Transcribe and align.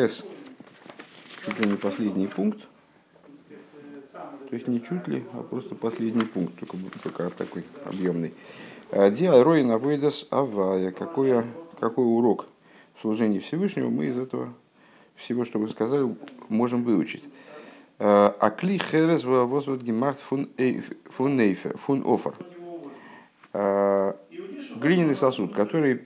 Хес, 0.00 0.24
чуть 1.44 1.60
ли 1.60 1.68
не 1.68 1.76
последний 1.76 2.26
пункт, 2.26 2.66
то 4.12 4.54
есть 4.54 4.66
не 4.66 4.80
чуть 4.80 5.06
ли, 5.08 5.22
а 5.34 5.42
просто 5.42 5.74
последний 5.74 6.24
пункт, 6.24 6.58
только, 6.58 6.78
только 7.02 7.28
такой 7.36 7.64
объемный. 7.84 8.32
Диа 8.90 9.44
Рой 9.44 9.62
Авойдас 9.70 10.26
Авая. 10.30 10.90
Какой, 10.90 11.44
какой 11.78 12.06
урок 12.06 12.46
в 12.96 13.02
служении 13.02 13.40
Всевышнего 13.40 13.90
мы 13.90 14.06
из 14.06 14.16
этого 14.16 14.54
всего, 15.16 15.44
что 15.44 15.58
вы 15.58 15.68
сказали, 15.68 16.16
можем 16.48 16.82
выучить. 16.82 17.24
Акли 17.98 18.78
херес 18.78 19.24
возвод 19.24 19.82
гемахт 19.82 20.22
фун 20.22 20.48
офер. 22.06 22.34
Глиняный 24.76 25.14
сосуд, 25.16 25.52
который 25.52 26.00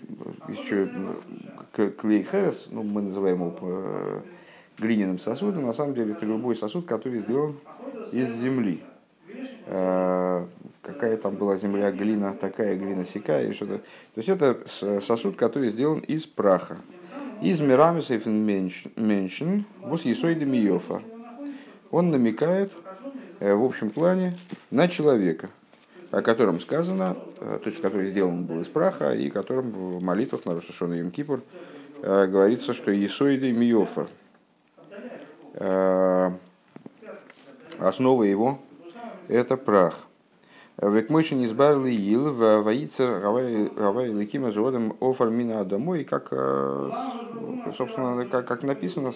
еще 0.48 0.88
клей 1.74 2.22
херес, 2.22 2.68
ну, 2.70 2.82
мы 2.82 3.02
называем 3.02 3.36
его 3.36 3.54
э, 3.60 4.20
глиняным 4.78 5.18
сосудом, 5.18 5.66
на 5.66 5.72
самом 5.72 5.94
деле 5.94 6.12
это 6.12 6.24
любой 6.26 6.56
сосуд, 6.56 6.86
который 6.86 7.20
сделан 7.20 7.56
из 8.12 8.30
земли. 8.36 8.82
Э, 9.66 10.46
какая 10.82 11.16
там 11.16 11.36
была 11.36 11.56
земля, 11.56 11.90
глина, 11.90 12.34
такая 12.34 12.76
глина, 12.76 13.04
сякая, 13.04 13.48
и 13.48 13.52
что-то. 13.52 13.78
То 13.78 14.20
есть 14.20 14.28
это 14.28 14.58
сосуд, 15.00 15.36
который 15.36 15.70
сделан 15.70 16.00
из 16.00 16.26
праха. 16.26 16.76
Из 17.42 17.60
мирамисов 17.60 18.26
меньшин, 18.26 19.64
бус 19.82 20.02
есойда 20.02 20.44
миофа. 20.44 21.02
Он 21.90 22.10
намекает 22.10 22.72
э, 23.40 23.54
в 23.54 23.64
общем 23.64 23.90
плане 23.90 24.38
на 24.70 24.88
человека, 24.88 25.50
о 26.14 26.22
котором 26.22 26.60
сказано, 26.60 27.16
э, 27.40 27.58
то 27.62 27.68
есть 27.68 27.82
который 27.82 28.08
сделан 28.08 28.44
был 28.44 28.60
из 28.60 28.68
праха, 28.68 29.14
и 29.14 29.30
которым 29.30 29.70
в 29.72 30.02
молитвах 30.02 30.44
на 30.44 30.54
Рошашона 30.54 30.94
Йом 30.94 31.10
Кипур 31.10 31.42
говорится, 32.02 32.74
что 32.74 32.90
есойда 32.90 33.50
миофа. 33.50 34.06
Основа 37.78 38.24
его– 38.24 38.58
это 39.28 39.56
прах. 39.56 39.94
Векмойшин 40.76 41.44
избавил 41.44 41.86
ил, 41.86 42.32
воится 42.62 43.20
гавай 43.20 44.12
лекима 44.12 44.52
заводом 44.52 44.96
офар 45.00 45.30
мина 45.30 45.64
домой, 45.64 46.04
как, 46.04 46.28
э, 46.32 46.90
собственно, 47.76 48.26
как, 48.26 48.46
как 48.46 48.62
написано, 48.64 49.12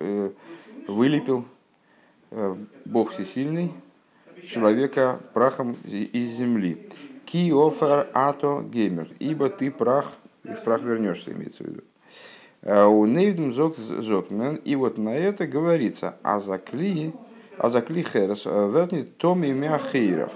э, 0.00 0.30
вылепил 0.88 1.44
э, 2.32 2.56
Бог 2.84 3.12
Всесильный 3.12 3.72
человека 4.48 5.20
прахом 5.32 5.76
из 5.84 6.30
земли. 6.36 6.88
Ки 7.24 7.50
офар 7.50 8.08
ато 8.12 8.62
геймер, 8.62 9.08
ибо 9.18 9.50
ты 9.50 9.70
прах, 9.70 10.12
и 10.44 10.52
в 10.52 10.62
прах 10.62 10.82
вернешься, 10.82 11.32
имеется 11.32 11.64
в 11.64 11.66
виду. 11.66 11.82
У 12.62 13.06
Нейвдем 13.06 13.52
Зокмен, 13.52 14.56
и 14.56 14.74
вот 14.76 14.98
на 14.98 15.14
это 15.14 15.46
говорится, 15.46 16.16
а 16.22 16.40
закли 16.40 17.12
а 17.58 17.70
за 17.70 17.80
клихерс 17.80 18.42
э, 18.46 18.70
верни 18.72 19.04
томи 19.04 19.52
мяхейров, 19.52 20.32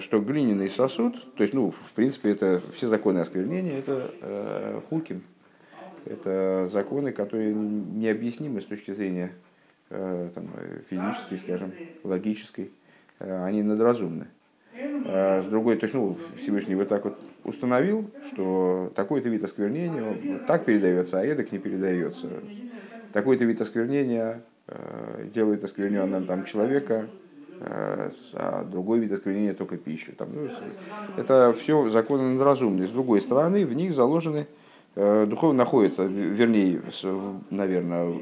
что 0.00 0.20
глиняный 0.20 0.70
сосуд, 0.70 1.34
то 1.34 1.42
есть, 1.42 1.54
ну, 1.54 1.70
в 1.70 1.92
принципе, 1.92 2.30
это 2.30 2.62
все 2.74 2.88
законы 2.88 3.18
осквернения, 3.18 3.78
это 3.78 4.10
э, 4.22 4.80
хуким, 4.88 5.22
это 6.06 6.68
законы, 6.72 7.12
которые 7.12 7.54
необъяснимы 7.54 8.62
с 8.62 8.64
точки 8.64 8.94
зрения 8.94 9.32
э, 9.32 9.45
там, 9.88 10.48
физической, 10.90 11.38
скажем, 11.38 11.72
логической, 12.02 12.70
э, 13.18 13.44
они 13.44 13.62
надразумны. 13.62 14.28
С 15.04 15.44
другой, 15.44 15.76
то 15.76 15.86
есть, 15.86 15.94
ну, 15.94 16.16
Всевышний 16.40 16.74
вот 16.74 16.88
так 16.88 17.04
вот 17.04 17.20
установил, 17.44 18.10
что 18.28 18.92
такой-то 18.96 19.28
вид 19.28 19.44
осквернения 19.44 20.02
так 20.46 20.64
передается, 20.64 21.20
а 21.20 21.24
эдак 21.24 21.52
не 21.52 21.58
передается. 21.60 22.28
Такой-то 23.12 23.44
вид 23.44 23.60
осквернения 23.60 24.42
Э, 24.68 25.28
делает 25.32 25.62
оскверненным 25.62 26.26
там 26.26 26.44
человека, 26.44 27.06
э, 27.60 28.10
а 28.32 28.64
другой 28.64 28.98
вид 28.98 29.12
осквернения 29.12 29.54
только 29.54 29.76
пищу. 29.76 30.10
Там, 30.18 30.30
ну, 30.34 30.48
это 31.16 31.52
все 31.52 31.88
законы 31.88 32.34
надразумные. 32.34 32.88
С 32.88 32.90
другой 32.90 33.20
стороны, 33.20 33.64
в 33.64 33.72
них 33.74 33.92
заложены, 33.92 34.48
э, 34.96 35.24
духовно 35.26 35.58
находятся, 35.58 36.02
вернее, 36.02 36.82
наверное, 37.50 38.14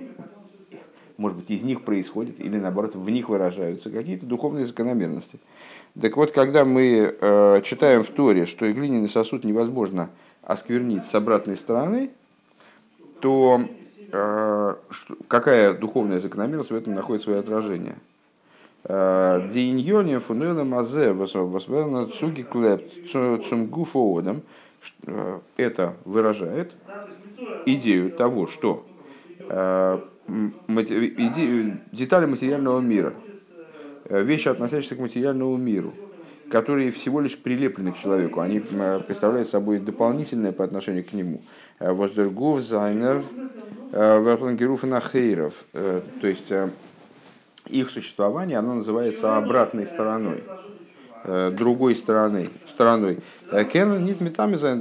может 1.16 1.38
быть, 1.38 1.50
из 1.50 1.62
них 1.62 1.82
происходит, 1.82 2.40
или 2.40 2.58
наоборот, 2.58 2.94
в 2.94 3.08
них 3.10 3.28
выражаются 3.28 3.90
какие-то 3.90 4.26
духовные 4.26 4.66
закономерности. 4.66 5.38
Так 6.00 6.16
вот, 6.16 6.32
когда 6.32 6.64
мы 6.64 7.14
э, 7.20 7.62
читаем 7.64 8.02
в 8.02 8.08
Торе, 8.08 8.46
что 8.46 8.66
и 8.66 8.72
глиняный 8.72 9.08
сосуд 9.08 9.44
невозможно 9.44 10.10
осквернить 10.42 11.04
с 11.04 11.14
обратной 11.14 11.56
стороны, 11.56 12.10
то 13.20 13.60
Э, 14.16 14.76
какая 15.26 15.74
духовная 15.74 16.20
закономерность 16.20 16.70
в 16.70 16.74
этом 16.74 16.94
находит 16.94 17.24
свое 17.24 17.40
отражение. 17.40 17.96
Э, 18.84 19.40
Дииньоне 19.52 20.20
фунеле 20.20 20.62
мазе 20.62 21.12
восверна 21.12 22.06
цуги 22.06 22.42
клеп 22.42 22.82
цумгу 23.10 23.84
фоодам. 23.84 24.42
Э, 25.08 25.40
это 25.56 25.94
выражает 26.04 26.74
идею 27.66 28.12
того, 28.12 28.46
что 28.46 28.86
детали 31.92 32.26
материального 32.26 32.80
мира, 32.80 33.14
вещи, 34.08 34.48
относящиеся 34.48 34.96
к 34.96 35.00
материальному 35.00 35.56
миру, 35.56 35.92
которые 36.50 36.90
всего 36.92 37.20
лишь 37.20 37.36
прилеплены 37.38 37.92
к 37.92 37.98
человеку, 37.98 38.40
они 38.40 38.60
представляют 38.60 39.50
собой 39.50 39.80
дополнительное 39.80 40.52
по 40.52 40.64
отношению 40.64 41.04
к 41.04 41.12
нему. 41.12 41.42
Воздергов, 41.80 42.62
зайнер, 42.62 43.22
Вертлангеруфа 43.94 45.00
Хейров. 45.00 45.64
Э, 45.72 46.02
то 46.20 46.26
есть 46.26 46.50
э, 46.50 46.68
их 47.68 47.90
существование, 47.90 48.58
оно 48.58 48.74
называется 48.74 49.36
обратной 49.36 49.86
стороной, 49.86 50.42
э, 51.22 51.52
другой 51.56 51.94
стороной. 51.94 52.50
стороной. 52.68 53.20
Кен 53.72 54.04
нит 54.04 54.20
метами 54.20 54.56
за 54.56 54.74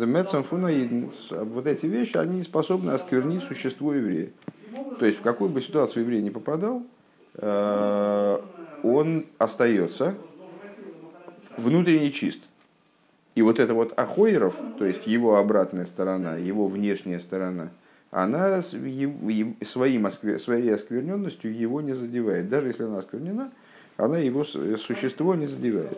Вот 1.30 1.68
эти 1.68 1.86
вещи, 1.86 2.18
они 2.18 2.42
способны 2.42 2.92
осквернить 2.92 3.44
существо 3.44 3.94
еврея. 3.94 4.30
То 5.00 5.06
есть 5.06 5.20
в 5.20 5.22
какую 5.22 5.50
бы 5.50 5.62
ситуацию 5.62 6.04
еврей 6.04 6.22
не 6.22 6.32
попадал, 6.32 6.84
он 8.84 9.26
остается 9.38 10.16
внутренне 11.58 12.12
чист. 12.12 12.40
И 13.36 13.42
вот 13.42 13.60
это 13.60 13.74
вот 13.74 13.98
Ахойров, 13.98 14.56
то 14.78 14.86
есть 14.86 15.08
его 15.08 15.38
обратная 15.38 15.86
сторона, 15.86 16.36
его 16.36 16.68
внешняя 16.68 17.20
сторона– 17.20 17.70
она 18.14 18.62
своим, 18.62 19.58
своей 19.66 20.74
оскверненностью 20.74 21.54
его 21.54 21.82
не 21.82 21.94
задевает. 21.94 22.48
Даже 22.48 22.68
если 22.68 22.84
она 22.84 23.00
осквернена, 23.00 23.52
она 23.98 24.20
его 24.20 24.44
существо 24.44 25.34
не 25.34 25.48
задевает. 25.48 25.98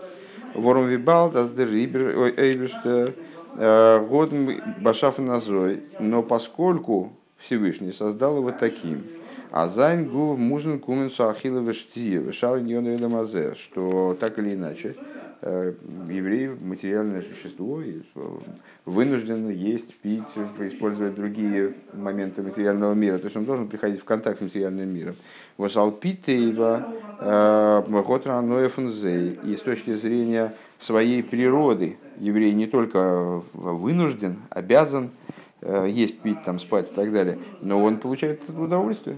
Э. 3.58 4.00
Но 6.00 6.24
поскольку 6.24 7.12
Всевышний 7.46 7.92
создал 7.92 8.38
его 8.38 8.52
таким, 8.52 9.04
אַז 9.52 9.68
זײַן 9.68 10.10
גוף 10.10 10.38
מוז 10.38 10.80
אָנקומען 10.80 11.12
צו 11.12 11.28
אכילה 11.28 11.60
ושתיה, 11.60 12.32
שאר 12.32 12.60
что 13.58 14.18
так 14.20 14.40
или 14.40 14.54
иначе, 14.54 14.96
Э, 15.48 15.74
еврей 16.10 16.50
материальное 16.50 17.22
существо 17.22 17.80
и 17.80 18.02
вынужден 18.86 19.50
есть, 19.50 19.94
пить, 19.98 20.24
использовать 20.60 21.14
другие 21.14 21.76
моменты 21.94 22.42
материального 22.42 22.96
мира. 22.96 23.20
То 23.20 23.26
есть 23.26 23.38
он 23.38 23.46
должен 23.46 23.68
приходить 23.68 24.02
в 24.02 24.06
контакт 24.06 24.40
с 24.40 24.42
материальным 24.42 24.90
миром. 24.92 25.16
Э. 25.60 25.64
И 29.44 29.56
с 29.56 29.62
точки 29.62 29.94
зрения 29.94 30.56
своей 30.80 31.22
природы 31.22 31.98
еврей 32.18 32.54
не 32.54 32.66
только 32.66 33.44
вынужден, 33.54 34.38
обязан 34.50 35.12
э, 35.28 35.35
есть, 35.62 36.20
пить, 36.20 36.44
там, 36.44 36.60
спать 36.60 36.92
и 36.92 36.94
так 36.94 37.12
далее, 37.12 37.40
но 37.62 37.84
он 37.84 38.00
получает 38.00 38.42
удовольствие. 38.50 39.18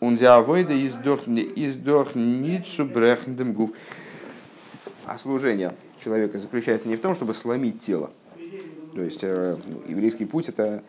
Ундиавойда 0.00 0.74
издох 0.86 1.26
ницу 2.14 2.84
брехндем 2.84 3.52
гуф. 3.52 3.70
А 5.06 5.18
служение 5.18 5.72
человека 6.02 6.38
заключается 6.38 6.88
не 6.88 6.96
в 6.96 7.00
том, 7.00 7.14
чтобы 7.14 7.34
сломить 7.34 7.80
тело. 7.80 8.10
То 8.94 9.02
есть 9.02 9.24
э, 9.24 9.56
еврейский 9.88 10.24
путь 10.24 10.48
это 10.48 10.82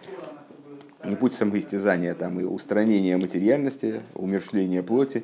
не 1.04 1.16
путь 1.16 1.34
самоистязания 1.34 2.14
там, 2.14 2.40
и 2.40 2.44
устранения 2.44 3.18
материальности, 3.18 4.02
умершления 4.14 4.84
плоти. 4.84 5.24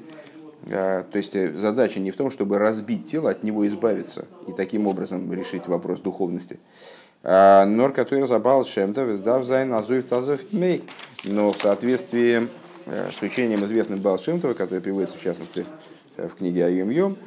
А, 0.67 1.03
то 1.03 1.17
есть 1.17 1.35
э, 1.35 1.55
задача 1.55 1.99
не 1.99 2.11
в 2.11 2.15
том, 2.15 2.31
чтобы 2.31 2.57
разбить 2.57 3.05
тело, 3.05 3.29
от 3.29 3.44
него 3.44 3.67
избавиться 3.67 4.25
и 4.47 4.51
таким 4.51 4.87
образом 4.87 5.31
решить 5.31 5.67
вопрос 5.67 5.99
духовности. 5.99 6.59
А, 7.23 7.65
נאָר 7.65 7.94
כּתורת 7.94 8.27
הבעל 8.27 8.65
שם 8.65 9.03
טוב, 9.03 9.19
עס 9.19 9.26
דאַרף 9.26 9.45
זײַן 9.45 9.73
עזוב 9.73 10.06
תעזוב 10.07 10.41
עמו. 10.51 10.83
Но 11.23 11.51
в 11.51 11.57
соответствии 11.57 12.47
э, 12.85 13.09
с 13.12 13.21
учением 13.21 13.63
известным 13.65 14.00
Баал 14.00 14.16
Шем 14.16 14.33
Това, 14.33 14.53
который 14.53 14.81
приводится 14.81 15.18
в 15.18 15.21
частности 15.21 15.65
в 16.18 16.29
книге 16.29 16.65
Айом 16.65 16.89
Йом, 16.89 17.18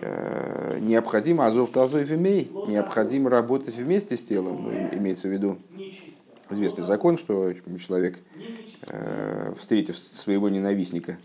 Э, 0.00 0.78
необходимо 0.80 1.46
азов 1.46 1.72
тазов 1.72 2.10
имей, 2.10 2.50
необходимо 2.68 3.30
работать 3.30 3.74
вместе 3.74 4.16
с 4.16 4.20
телом, 4.20 4.62
ну, 4.64 4.70
имеется 4.96 5.26
в 5.26 5.32
виду 5.32 5.58
известный 6.50 6.84
закон, 6.84 7.18
что 7.18 7.52
человек, 7.84 8.20
встретив 9.58 9.96
своего 9.96 10.48
ненавистника, 10.48 11.18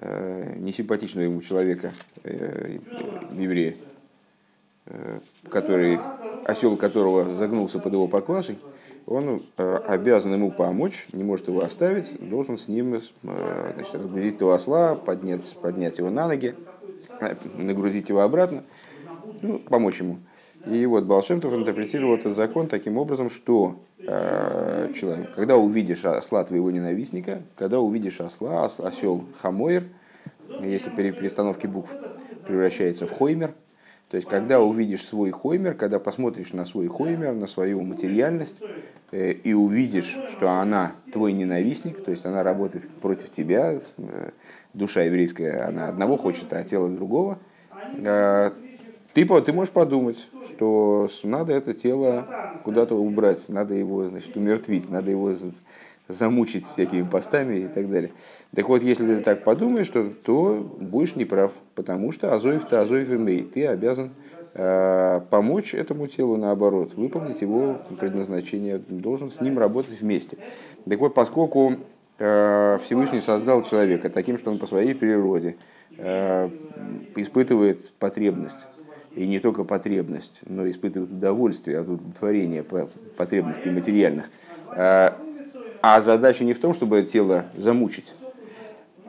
несимпатичного 0.00 1.24
ему 1.24 1.42
человека, 1.42 1.92
еврея, 2.24 3.74
который, 5.50 5.98
осел 6.44 6.76
которого 6.76 7.32
загнулся 7.32 7.78
под 7.78 7.92
его 7.92 8.08
поклажей, 8.08 8.58
он 9.06 9.42
обязан 9.56 10.34
ему 10.34 10.52
помочь, 10.52 11.06
не 11.12 11.24
может 11.24 11.48
его 11.48 11.62
оставить, 11.62 12.16
должен 12.20 12.56
с 12.56 12.68
ним 12.68 13.00
значит, 13.22 13.94
разгрузить 13.94 14.40
его 14.40 14.52
осла, 14.52 14.94
поднять, 14.94 15.56
поднять 15.60 15.98
его 15.98 16.08
на 16.08 16.28
ноги, 16.28 16.54
нагрузить 17.56 18.08
его 18.08 18.20
обратно, 18.20 18.62
ну, 19.42 19.58
помочь 19.58 20.00
ему. 20.00 20.18
И 20.66 20.86
вот 20.86 21.04
Балшемтов 21.04 21.52
интерпретировал 21.54 22.14
этот 22.14 22.36
закон 22.36 22.68
таким 22.68 22.96
образом, 22.96 23.30
что 23.30 23.80
э, 23.98 24.92
человек, 24.94 25.34
когда 25.34 25.56
увидишь 25.56 26.04
осла 26.04 26.44
твоего 26.44 26.70
ненавистника, 26.70 27.42
когда 27.56 27.80
увидишь 27.80 28.20
осла, 28.20 28.66
осел 28.66 29.24
хамойер, 29.40 29.82
если 30.60 30.90
при 30.90 31.10
перестановке 31.10 31.66
букв 31.66 31.90
превращается 32.46 33.08
в 33.08 33.10
хоймер, 33.10 33.54
то 34.12 34.16
есть 34.16 34.28
когда 34.28 34.60
увидишь 34.60 35.06
свой 35.06 35.30
хоймер, 35.30 35.72
когда 35.74 35.98
посмотришь 35.98 36.52
на 36.52 36.66
свой 36.66 36.86
хоймер, 36.86 37.32
на 37.32 37.46
свою 37.46 37.80
материальность, 37.80 38.62
э, 39.10 39.32
и 39.32 39.54
увидишь, 39.54 40.20
что 40.26 40.50
она 40.50 40.92
твой 41.10 41.32
ненавистник, 41.32 42.02
то 42.02 42.10
есть 42.10 42.26
она 42.26 42.42
работает 42.42 42.90
против 43.00 43.30
тебя, 43.30 43.72
э, 43.72 44.30
душа 44.74 45.04
еврейская, 45.04 45.62
она 45.62 45.88
одного 45.88 46.18
хочет, 46.18 46.52
а 46.52 46.62
тело 46.62 46.90
другого, 46.90 47.38
э, 47.94 48.50
ты, 49.14 49.24
ты 49.24 49.52
можешь 49.54 49.72
подумать, 49.72 50.28
что 50.46 51.08
надо 51.22 51.54
это 51.54 51.72
тело 51.72 52.28
куда-то 52.60 52.96
убрать, 52.96 53.48
надо 53.48 53.72
его 53.72 54.06
значит, 54.08 54.36
умертвить, 54.36 54.90
надо 54.90 55.10
его 55.10 55.32
замучить 56.08 56.66
всякими 56.66 57.02
постами 57.02 57.56
и 57.56 57.68
так 57.68 57.90
далее. 57.90 58.12
Так 58.54 58.68
вот, 58.68 58.82
если 58.82 59.06
ты 59.06 59.20
так 59.20 59.44
подумаешь, 59.44 59.88
то, 59.88 60.10
то 60.10 60.76
будешь 60.80 61.16
неправ, 61.16 61.52
потому 61.74 62.12
что 62.12 62.34
азоев-то 62.34 62.80
азоев 62.80 63.10
имей. 63.10 63.42
Ты 63.42 63.66
обязан 63.66 64.10
э, 64.54 65.20
помочь 65.30 65.74
этому 65.74 66.06
телу 66.06 66.36
наоборот, 66.36 66.94
выполнить 66.94 67.40
его 67.40 67.78
предназначение, 67.98 68.78
должен 68.78 69.30
с 69.30 69.40
ним 69.40 69.58
работать 69.58 70.00
вместе. 70.00 70.38
Так 70.88 70.98
вот, 70.98 71.14
поскольку 71.14 71.74
э, 72.18 72.78
Всевышний 72.84 73.20
создал 73.20 73.62
человека 73.62 74.10
таким, 74.10 74.38
что 74.38 74.50
он 74.50 74.58
по 74.58 74.66
своей 74.66 74.94
природе 74.94 75.56
э, 75.96 76.50
испытывает 77.16 77.92
потребность 77.94 78.66
и 79.14 79.26
не 79.26 79.40
только 79.40 79.64
потребность, 79.64 80.40
но 80.46 80.68
испытывают 80.68 81.12
удовольствие 81.12 81.78
от 81.78 81.88
удовлетворения 81.88 82.64
потребностей 83.16 83.70
материальных. 83.70 84.30
А, 85.82 86.00
задача 86.00 86.44
не 86.44 86.54
в 86.54 86.60
том, 86.60 86.74
чтобы 86.74 87.02
тело 87.02 87.46
замучить. 87.56 88.14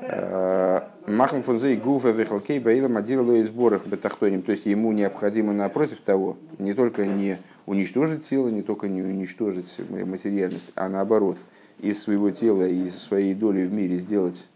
А, 0.02 0.90
Махам 1.08 1.44
фунзей 1.44 1.78
гуфа 1.78 2.10
вехалкей 2.10 2.58
баила 2.60 2.88
мадирла 2.88 3.34
и 3.34 3.44
сборах 3.44 3.86
бетахтоним. 3.86 4.42
То 4.42 4.52
есть 4.52 4.66
ему 4.66 4.92
необходимо 4.92 5.54
напротив 5.54 6.00
того, 6.04 6.36
не 6.58 6.74
только 6.74 7.06
не 7.06 7.38
уничтожить 7.68 8.28
тело, 8.28 8.50
не 8.50 8.64
только 8.64 8.88
не 8.88 9.04
уничтожить 9.04 9.80
материальность, 9.90 10.70
а 10.74 10.90
наоборот, 10.90 11.38
из 11.80 12.02
своего 12.02 12.32
тела 12.32 12.68
и 12.68 12.86
из 12.86 12.98
своей 12.98 13.36
доли 13.36 13.66
в 13.66 13.72
мире 13.72 14.00
сделать 14.00 14.48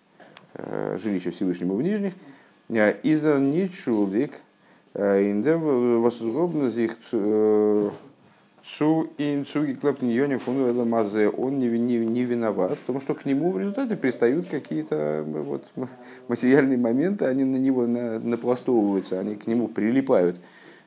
а, 0.55 0.97
жилище 0.97 1.29
Всевышнему 1.29 1.75
в 1.75 1.83
нижних. 1.83 2.13
Иза 3.03 3.39
ничулик 3.39 4.31
Индем 4.95 6.01
возгобно 6.01 6.71
зих 6.71 6.97
цу 8.67 9.09
ин 9.17 9.45
цуги 9.45 9.73
клапньоне 9.73 10.39
фуну 10.39 10.85
мазе, 10.85 11.29
он 11.29 11.57
не, 11.59 11.67
не, 11.67 11.97
не 11.97 12.23
виноват, 12.23 12.77
потому 12.79 12.99
что 12.99 13.13
к 13.13 13.25
нему 13.25 13.51
в 13.51 13.59
результате 13.59 13.95
пристают 13.95 14.49
какие-то 14.49 15.23
вот, 15.25 15.65
материальные 16.27 16.77
моменты, 16.77 17.25
они 17.25 17.45
на 17.45 17.57
него 17.57 17.87
на, 17.87 18.19
напластовываются, 18.19 19.19
они 19.19 19.35
к 19.35 19.47
нему 19.47 19.67
прилипают. 19.67 20.37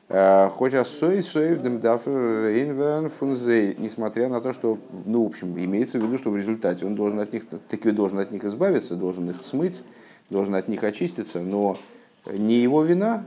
Хотя 0.07 0.83
сой 0.83 1.21
соевдем 1.21 1.79
дафер 1.79 2.11
инверн 2.11 3.09
фунзей, 3.09 3.75
несмотря 3.79 4.27
на 4.27 4.41
то, 4.41 4.51
что, 4.51 4.77
ну, 5.05 5.23
в 5.23 5.27
общем, 5.27 5.57
имеется 5.57 5.99
в 5.99 6.03
виду, 6.03 6.17
что 6.17 6.31
в 6.31 6.37
результате 6.37 6.85
он 6.85 6.95
должен 6.95 7.19
от 7.19 7.31
них, 7.31 7.45
таки 7.69 7.91
должен 7.91 8.19
от 8.19 8.31
них 8.31 8.43
избавиться, 8.43 8.95
должен 8.95 9.29
их 9.29 9.41
смыть, 9.41 9.83
должен 10.29 10.55
от 10.55 10.67
них 10.67 10.83
очиститься, 10.83 11.39
но 11.39 11.77
не 12.25 12.55
его 12.55 12.83
вина, 12.83 13.23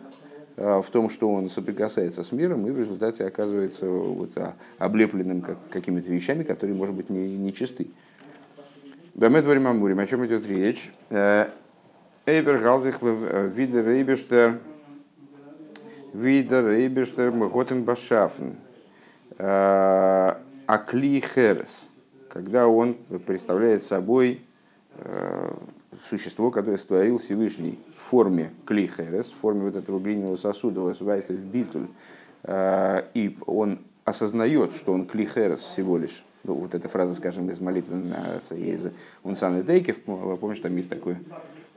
в 0.57 0.87
том, 0.93 1.11
что 1.11 1.29
он 1.29 1.51
соприкасается 1.51 2.23
с 2.23 2.31
миром 2.31 2.67
и 2.67 2.71
в 2.71 2.79
результате 2.79 3.25
оказывается 3.25 3.87
вот, 3.87 4.37
а, 4.37 4.55
облепленным 4.79 5.43
как, 5.43 5.59
какими-то 5.71 6.09
вещами, 6.11 6.45
которые, 6.45 6.77
может 6.77 6.95
быть, 6.95 7.11
не, 7.11 7.37
не 7.37 7.53
чисты. 7.53 7.89
Да 9.15 9.31
мы 9.31 9.43
говорим 9.43 9.99
о 9.99 10.07
чем 10.07 10.25
идет 10.27 10.47
речь. 10.47 10.93
Э, 11.11 11.49
Эйбер 12.27 12.59
Галзих 12.59 12.99
э, 13.01 13.51
Видер 13.55 13.87
Рейбештер 13.87 14.61
Видер 16.13 16.69
Рейбештер 16.69 17.33
Мготен 17.33 17.83
Башафн 17.83 18.51
Акли 19.39 21.21
Херес, 21.21 21.89
когда 22.29 22.69
он 22.69 22.95
представляет 23.27 23.83
собой 23.83 24.41
существо, 26.09 26.51
которое 26.51 26.79
створил 26.79 27.19
Всевышний 27.19 27.79
в 27.97 28.03
форме 28.03 28.53
клихерес, 28.67 29.31
в 29.31 29.37
форме 29.41 29.63
вот 29.63 29.77
этого 29.77 29.99
глиняного 30.01 30.37
сосуда, 30.37 30.81
битуль, 31.31 31.89
э, 32.45 33.03
и 33.15 33.37
он 33.47 33.79
осознает, 34.05 34.75
что 34.75 34.93
он 34.93 35.07
клихерес 35.07 35.61
всего 35.61 35.97
лишь, 35.99 36.25
ну, 36.45 36.55
вот 36.55 36.75
эта 36.75 36.89
фраза, 36.89 37.15
скажем, 37.15 37.49
из 37.49 37.61
молитвы 37.61 37.97
на, 37.97 38.41
из 38.57 38.89
Унсан 39.23 39.63
Дейкев, 39.63 40.01
помнишь, 40.03 40.61
там 40.61 40.77
есть 40.77 40.91
такое 40.91 41.19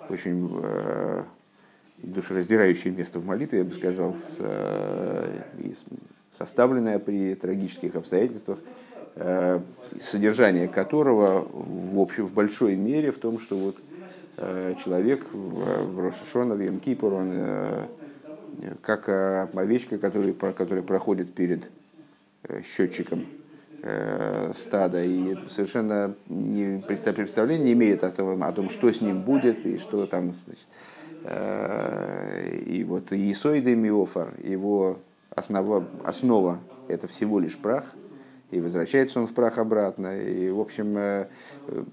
очень 0.09 0.49
э, 0.61 1.23
душераздирающее 2.03 2.93
место 2.93 3.19
в 3.19 3.25
молитве, 3.25 3.59
я 3.59 3.65
бы 3.65 3.73
сказал, 3.73 4.15
с, 4.15 4.37
э, 4.39 5.43
составленное 6.31 6.99
при 6.99 7.35
трагических 7.35 7.95
обстоятельствах, 7.95 8.59
э, 9.15 9.59
содержание 9.99 10.67
которого 10.67 11.47
в, 11.51 11.99
общем, 11.99 12.25
в 12.25 12.33
большой 12.33 12.75
мере 12.75 13.11
в 13.11 13.17
том, 13.17 13.39
что 13.39 13.57
вот 13.57 13.77
человек 14.37 15.25
в 15.33 15.99
Рошашона, 15.99 16.53
в 16.53 16.61
Йом-Кипур, 16.61 17.13
он 17.13 17.29
э, 17.33 17.87
как 18.83 19.09
э, 19.09 19.47
овечка, 19.53 19.97
который, 19.97 20.33
который 20.33 20.83
проходит 20.83 21.33
перед 21.33 21.69
счетчиком 22.63 23.25
стада 24.53 25.03
и 25.03 25.35
совершенно 25.49 26.15
не, 26.27 26.81
представления 26.87 27.63
не 27.63 27.73
имеет 27.73 28.03
о 28.03 28.09
том, 28.09 28.41
о 28.43 28.51
том, 28.51 28.69
что 28.69 28.91
с 28.91 29.01
ним 29.01 29.21
будет 29.21 29.65
и 29.65 29.77
что 29.77 30.07
там. 30.07 30.33
Значит, 30.33 30.67
и 32.65 32.83
вот 32.87 33.11
Исоида 33.11 33.75
Миофар, 33.75 34.33
его 34.43 34.99
основа, 35.29 35.87
основа 36.03 36.59
это 36.87 37.07
всего 37.07 37.39
лишь 37.39 37.57
прах, 37.57 37.85
и 38.49 38.59
возвращается 38.61 39.19
он 39.19 39.27
в 39.27 39.33
прах 39.33 39.59
обратно. 39.59 40.19
И, 40.21 40.49
в 40.49 40.59
общем, 40.59 41.27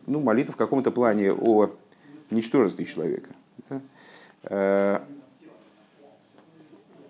ну, 0.07 0.21
молитва 0.21 0.53
в 0.53 0.57
каком-то 0.57 0.91
плане 0.91 1.33
о 1.33 1.71
ничтожестве 2.35 2.85
человека. 2.85 3.31
Да? 3.69 3.83
Э, 4.45 5.01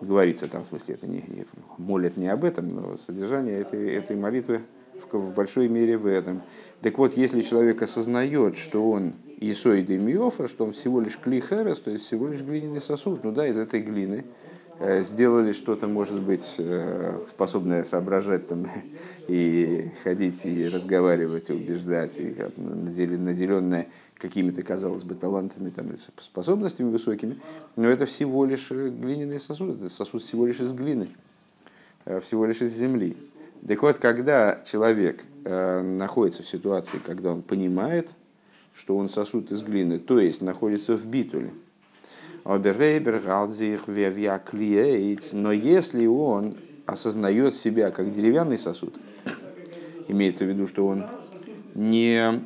говорится 0.01 0.47
там, 0.47 0.63
в 0.63 0.67
смысле, 0.69 0.95
это 0.95 1.07
не, 1.07 1.23
не, 1.27 1.45
молят 1.77 2.17
не 2.17 2.27
об 2.27 2.43
этом, 2.43 2.73
но 2.73 2.97
содержание 2.97 3.59
этой, 3.59 3.89
этой 3.89 4.15
молитвы 4.15 4.61
в, 4.93 5.17
в 5.17 5.33
большой 5.33 5.67
мере 5.67 5.97
в 5.97 6.05
этом. 6.05 6.41
Так 6.81 6.97
вот, 6.97 7.17
если 7.17 7.41
человек 7.41 7.81
осознает, 7.81 8.57
что 8.57 8.89
он 8.89 9.13
Исоид 9.39 9.89
и 9.89 9.97
Миофа, 9.97 10.47
что 10.47 10.65
он 10.65 10.73
всего 10.73 11.01
лишь 11.01 11.17
клихерес, 11.17 11.79
то 11.79 11.91
есть 11.91 12.05
всего 12.05 12.27
лишь 12.27 12.41
глиняный 12.41 12.81
сосуд, 12.81 13.23
ну 13.23 13.31
да, 13.31 13.47
из 13.47 13.57
этой 13.57 13.81
глины 13.81 14.25
э, 14.79 15.01
сделали 15.01 15.51
что-то, 15.51 15.87
может 15.87 16.21
быть, 16.21 16.55
э, 16.57 17.19
способное 17.29 17.83
соображать 17.83 18.47
там, 18.47 18.67
и 19.27 19.91
ходить, 20.03 20.45
и 20.45 20.67
разговаривать, 20.67 21.49
и 21.49 21.53
убеждать, 21.53 22.19
и 22.19 22.35
наделенное 22.57 23.87
какими-то, 24.17 24.63
казалось 24.63 25.03
бы, 25.03 25.15
талантами, 25.15 25.69
там, 25.69 25.87
способностями 26.19 26.89
высокими, 26.89 27.39
но 27.75 27.89
это 27.89 28.05
всего 28.05 28.45
лишь 28.45 28.67
э, 28.71 28.89
глиняный 28.89 29.39
сосуд, 29.39 29.77
это 29.77 29.89
сосуд 29.89 30.23
всего 30.23 30.47
лишь 30.47 30.59
из 30.59 30.73
глины, 30.73 31.09
э, 32.05 32.19
всего 32.21 32.45
лишь 32.45 32.61
из 32.61 32.73
земли. 32.73 33.17
Так 33.67 33.81
вот, 33.81 33.97
когда 33.97 34.61
человек 34.65 35.23
э, 35.43 35.81
находится 35.81 36.43
в 36.43 36.47
ситуации, 36.47 36.99
когда 37.03 37.31
он 37.31 37.41
понимает, 37.41 38.09
что 38.73 38.97
он 38.97 39.09
сосуд 39.09 39.51
из 39.51 39.61
глины, 39.61 39.99
то 39.99 40.19
есть 40.19 40.41
находится 40.41 40.97
в 40.97 41.05
битуле, 41.05 41.51
но 42.43 42.57
если 45.51 46.05
он 46.05 46.57
осознает 46.85 47.55
себя 47.55 47.91
как 47.91 48.11
деревянный 48.11 48.59
сосуд, 48.59 48.93
имеется 50.07 50.45
в 50.45 50.49
виду, 50.49 50.67
что 50.67 50.85
он 50.85 51.05
не 51.73 52.43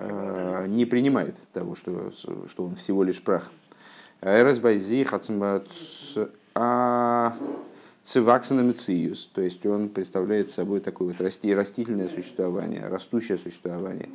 не 0.00 0.84
принимает 0.84 1.36
того, 1.52 1.74
что, 1.74 2.12
что 2.12 2.64
он 2.64 2.76
всего 2.76 3.02
лишь 3.04 3.20
прах. 3.22 3.50
А 6.54 7.36
циваксеном 8.04 8.74
циюс, 8.74 9.28
то 9.32 9.40
есть 9.40 9.64
он 9.66 9.88
представляет 9.90 10.50
собой 10.50 10.80
такое 10.80 11.08
вот 11.08 11.20
расти, 11.20 11.54
растительное 11.54 12.08
существование, 12.08 12.86
растущее 12.86 13.38
существование. 13.38 14.08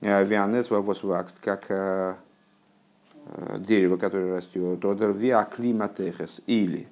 Вианес 0.00 0.70
вакст, 0.70 1.38
как 1.40 2.18
дерево, 3.58 3.96
которое 3.96 4.36
растет, 4.36 4.84
одер 4.84 5.12
виаклиматехес, 5.12 6.42
или, 6.46 6.86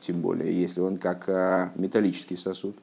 тем 0.00 0.20
более, 0.20 0.52
если 0.52 0.80
он 0.80 0.98
как 0.98 1.28
металлический 1.76 2.36
сосуд. 2.36 2.76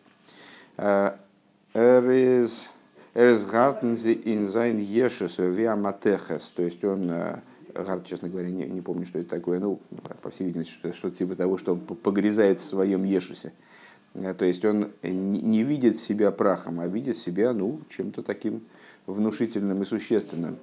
Эрис 1.73 2.69
Эрсгартензи 3.15 4.21
инзайн 4.25 4.79
ешус 4.79 5.37
виаматехес, 5.37 6.51
то 6.55 6.63
есть 6.63 6.83
он 6.83 7.11
Гард, 7.73 8.05
честно 8.05 8.29
говоря, 8.29 8.49
не, 8.49 8.65
не 8.65 8.81
помню, 8.81 9.05
что 9.05 9.19
это 9.19 9.29
такое. 9.29 9.59
Ну, 9.59 9.79
по 10.21 10.29
всей 10.29 10.45
видимости, 10.45 10.71
что, 10.73 10.93
что 10.93 11.09
типа 11.09 11.35
того, 11.35 11.57
что 11.57 11.73
он 11.73 11.79
погрязает 11.79 12.59
в 12.59 12.63
своем 12.63 13.03
Ешусе. 13.03 13.51
Э, 14.13 14.33
то 14.33 14.45
есть 14.45 14.63
он 14.63 14.91
не 15.01 15.63
видит 15.63 15.97
себя 15.97 16.31
прахом, 16.31 16.79
а 16.79 16.87
видит 16.87 17.17
себя 17.17 17.53
ну, 17.53 17.79
чем-то 17.89 18.21
таким 18.21 18.61
внушительным 19.07 19.81
и 19.81 19.85
существенным. 19.85 20.57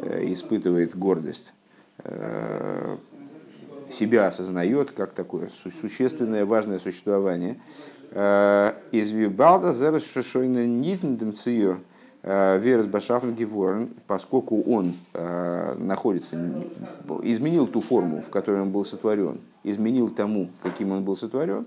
Э, 0.00 0.24
испытывает 0.32 0.96
гордость. 0.96 1.54
Э, 1.98 2.96
себя 3.90 4.26
осознает 4.26 4.90
как 4.90 5.12
такое 5.12 5.48
существенное, 5.80 6.44
важное 6.44 6.80
существование. 6.80 7.60
Из 8.10 9.10
Вибалда 9.10 9.72
зерс 9.72 10.10
шошойна 10.10 10.66
нитндем 10.66 11.36
цио 11.36 11.76
Э, 11.76 11.78
Верес 12.26 12.86
Башафн 12.86 13.30
Геворн, 13.30 13.90
поскольку 14.08 14.60
он 14.62 14.94
э, 15.14 15.76
находится, 15.78 16.36
изменил 17.22 17.68
ту 17.68 17.80
форму, 17.80 18.20
в 18.20 18.30
которой 18.30 18.62
он 18.62 18.72
был 18.72 18.84
сотворен, 18.84 19.38
изменил 19.62 20.10
тому, 20.10 20.50
каким 20.60 20.90
он 20.90 21.04
был 21.04 21.16
сотворен, 21.16 21.66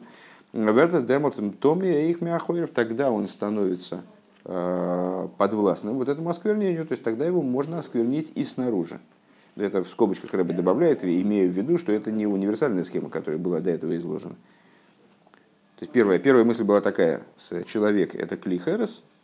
Вертер 0.51 1.04
Демотом 1.04 1.54
Томи 1.54 2.10
их 2.10 2.20
Мяхойров, 2.20 2.72
тогда 2.72 3.10
он 3.10 3.30
становится 3.30 4.01
э, 4.44 5.28
подвластным 5.38 5.96
вот 5.96 6.10
этому 6.10 6.30
осквернению, 6.30 6.86
то 6.86 6.92
есть 6.92 7.04
тогда 7.04 7.25
его 7.25 7.42
можно 7.42 7.80
осквернить 7.80 8.34
и 8.36 8.44
снаружи. 8.44 9.00
Это 9.56 9.82
в 9.82 9.88
скобочках 9.88 10.34
Рэбби 10.34 10.51
добавляет, 10.51 11.06
имея 11.06 11.48
в 11.48 11.51
виду, 11.51 11.78
что 11.78 11.94
это 11.94 12.12
не 12.12 12.28
универсальная 12.28 12.84
схема, 12.84 13.10
которая 13.10 13.39
была 13.39 13.62
до 13.62 13.70
этого 13.70 13.96
изложена. 13.96 14.36
То 15.78 15.86
есть 15.86 15.94
первая, 15.94 16.20
первая 16.20 16.44
мысль 16.44 16.63
была 16.63 16.82
такая, 16.82 17.22
человек 17.66 18.13
это 18.13 18.36
клихерес, 18.36 19.04
Э, 19.04 19.19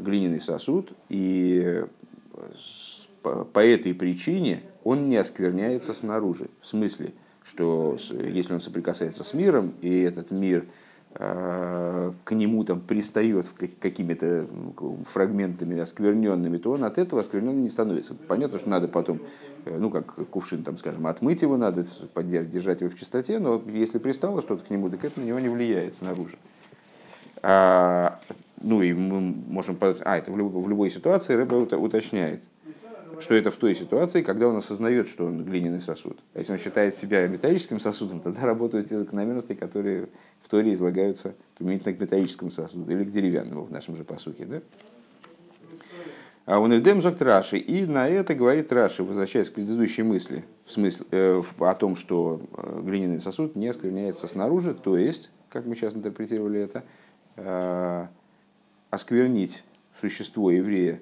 глиняный 0.00 0.40
сосуд, 0.40 0.92
и 1.08 1.84
по 3.22 3.64
этой 3.64 3.94
причине 3.94 4.62
он 4.84 5.08
не 5.08 5.16
оскверняется 5.16 5.94
снаружи. 5.94 6.48
В 6.60 6.66
смысле, 6.66 7.12
что 7.44 7.96
если 8.10 8.54
он 8.54 8.60
соприкасается 8.60 9.24
с 9.24 9.34
миром, 9.34 9.74
и 9.80 10.00
этот 10.00 10.30
мир 10.30 10.64
э, 11.14 12.12
к 12.24 12.32
нему 12.32 12.64
там 12.64 12.80
пристает 12.80 13.46
какими-то 13.80 14.46
фрагментами 15.12 15.78
оскверненными, 15.78 16.58
то 16.58 16.72
он 16.72 16.84
от 16.84 16.98
этого 16.98 17.20
оскверненным 17.20 17.62
не 17.62 17.70
становится. 17.70 18.14
Понятно, 18.14 18.58
что 18.58 18.68
надо 18.68 18.88
потом, 18.88 19.20
э, 19.64 19.76
ну 19.78 19.90
как 19.90 20.14
кувшин, 20.30 20.62
там, 20.62 20.78
скажем, 20.78 21.06
отмыть 21.06 21.42
его, 21.42 21.56
надо 21.56 21.84
держать 22.24 22.80
его 22.80 22.90
в 22.90 22.98
чистоте, 22.98 23.38
но 23.38 23.62
если 23.66 23.98
пристало 23.98 24.40
что-то 24.40 24.64
к 24.64 24.70
нему, 24.70 24.90
так 24.90 25.04
это 25.04 25.20
на 25.20 25.24
него 25.24 25.38
не 25.38 25.48
влияет 25.48 25.96
снаружи. 25.96 26.36
Ну 28.62 28.82
и 28.82 28.92
мы 28.92 29.20
можем 29.20 29.76
подать, 29.76 30.02
а 30.04 30.16
это 30.16 30.30
в 30.30 30.38
любой, 30.38 30.62
в 30.62 30.68
любой 30.68 30.90
ситуации 30.90 31.34
рыба 31.34 31.54
уточняет, 31.54 32.42
что 33.20 33.34
это 33.34 33.50
в 33.50 33.56
той 33.56 33.74
ситуации, 33.74 34.22
когда 34.22 34.48
он 34.48 34.56
осознает, 34.56 35.08
что 35.08 35.26
он 35.26 35.44
глиняный 35.44 35.80
сосуд. 35.80 36.18
А 36.34 36.38
если 36.38 36.52
он 36.52 36.58
считает 36.58 36.96
себя 36.96 37.26
металлическим 37.26 37.80
сосудом, 37.80 38.20
тогда 38.20 38.42
работают 38.46 38.88
те 38.88 38.98
закономерности, 38.98 39.54
которые 39.54 40.08
в 40.42 40.48
Торе 40.48 40.74
излагаются 40.74 41.34
применительно 41.58 41.94
к 41.94 42.00
металлическому 42.00 42.50
сосуду 42.50 42.90
или 42.90 43.04
к 43.04 43.10
деревянному 43.10 43.64
в 43.64 43.70
нашем 43.70 43.96
же 43.96 44.04
посуке. 44.04 44.44
Да? 44.44 44.60
А 46.44 46.58
он 46.58 46.74
Эвдем 46.74 47.02
зок 47.02 47.20
Раши. 47.20 47.58
И 47.58 47.86
на 47.86 48.08
это 48.08 48.34
говорит 48.34 48.72
Раши, 48.72 49.04
возвращаясь 49.04 49.48
к 49.48 49.54
предыдущей 49.54 50.02
мысли, 50.02 50.44
в 50.64 50.72
смысле, 50.72 51.06
э, 51.12 51.42
о 51.60 51.74
том, 51.74 51.94
что 51.94 52.40
э, 52.56 52.80
глиняный 52.82 53.20
сосуд 53.20 53.54
не 53.54 53.68
оскверняется 53.68 54.26
снаружи, 54.26 54.74
то 54.74 54.96
есть, 54.96 55.30
как 55.48 55.66
мы 55.66 55.76
сейчас 55.76 55.94
интерпретировали 55.94 56.60
это, 56.60 56.82
э, 57.36 58.06
осквернить 58.92 59.64
существо 60.00 60.50
еврея, 60.50 61.00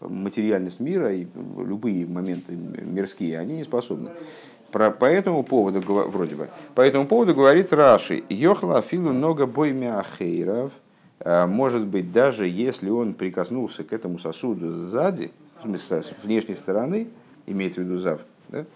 материальность 0.00 0.78
мира 0.78 1.12
и 1.12 1.26
любые 1.56 2.06
моменты 2.06 2.54
мирские, 2.54 3.38
они 3.38 3.56
не 3.56 3.62
способны. 3.62 4.10
Про, 4.70 4.90
по 4.90 5.06
этому 5.06 5.42
поводу, 5.42 5.80
вроде 5.80 6.36
бы, 6.36 6.48
по 6.74 6.82
этому 6.82 7.06
поводу 7.06 7.34
говорит 7.34 7.72
Раши, 7.72 8.22
Йохла 8.28 8.82
Филу 8.82 9.12
много 9.12 9.46
бой 9.46 9.72
мяхейров, 9.72 10.70
а, 11.18 11.46
может 11.46 11.86
быть, 11.86 12.12
даже 12.12 12.46
если 12.46 12.90
он 12.90 13.14
прикоснулся 13.14 13.84
к 13.84 13.92
этому 13.94 14.18
сосуду 14.18 14.70
сзади, 14.72 15.32
с 15.64 16.12
внешней 16.22 16.54
стороны, 16.54 17.08
имеется 17.46 17.80
в 17.80 17.84
виду 17.84 17.96
зав, 17.96 18.20
да? 18.48 18.66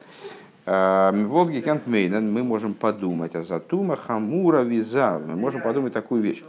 А, 0.65 1.13
Волги 1.13 1.61
Кантмейнен, 1.61 2.33
мы 2.33 2.43
можем 2.43 2.73
подумать, 2.73 3.35
а 3.35 3.43
затума 3.43 3.97
хамура 3.97 4.63
визав, 4.63 5.21
мы 5.27 5.37
можем 5.37 5.61
подумать 5.61 5.93
такую 5.93 6.23
вещь. 6.23 6.43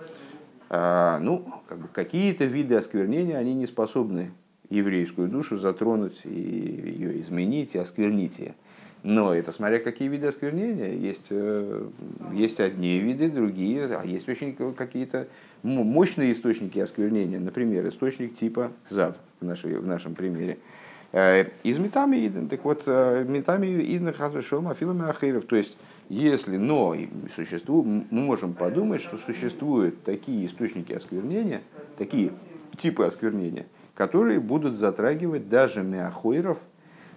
А, 0.70 1.20
ну, 1.20 1.46
как 1.68 1.80
бы 1.80 1.88
какие-то 1.88 2.46
виды 2.46 2.76
осквернения, 2.76 3.38
они 3.38 3.54
не 3.54 3.68
способны 3.68 4.32
еврейскую 4.70 5.28
душу 5.28 5.58
затронуть 5.58 6.22
и 6.24 6.30
ее 6.30 7.22
изменить 7.22 7.76
и 7.76 7.78
осквернить 7.78 8.40
ее. 8.40 8.56
Но 9.04 9.36
это 9.36 9.52
смотря 9.52 9.78
какие 9.78 10.08
виды 10.08 10.26
осквернения. 10.26 10.94
Есть, 10.94 11.28
э, 11.30 11.88
есть 12.34 12.60
одни 12.60 12.98
виды, 12.98 13.30
другие, 13.30 13.86
а 13.86 14.04
есть 14.04 14.28
очень 14.28 14.56
какие-то 14.74 15.28
мощные 15.62 16.32
источники 16.32 16.80
осквернения. 16.80 17.40
Например, 17.40 17.88
источник 17.88 18.36
типа 18.36 18.72
ЗАВ 18.90 19.16
в, 19.42 19.46
нашей, 19.46 19.78
в 19.78 19.86
нашем 19.86 20.16
примере. 20.16 20.58
Э, 21.12 21.46
из 21.62 21.78
метами 21.78 22.26
иден. 22.26 22.50
Так 22.50 22.66
вот, 22.66 22.82
э, 22.88 23.26
метами 23.30 23.68
иден 23.68 24.12
хазбешом 24.12 24.68
афилами 24.68 25.08
ахиров. 25.08 25.46
То 25.46 25.56
есть, 25.56 25.78
если, 26.10 26.58
но 26.58 26.96
существует, 27.34 28.06
мы 28.12 28.22
можем 28.22 28.54
подумать, 28.54 29.02
что 29.02 29.18
существуют 29.18 30.04
такие 30.04 30.46
источники 30.46 30.94
осквернения, 30.94 31.62
такие 31.98 32.32
типы 32.78 33.06
осквернения, 33.06 33.66
которые 33.96 34.40
будут 34.40 34.78
затрагивать 34.78 35.50
даже 35.50 35.82
миахойров, 35.84 36.60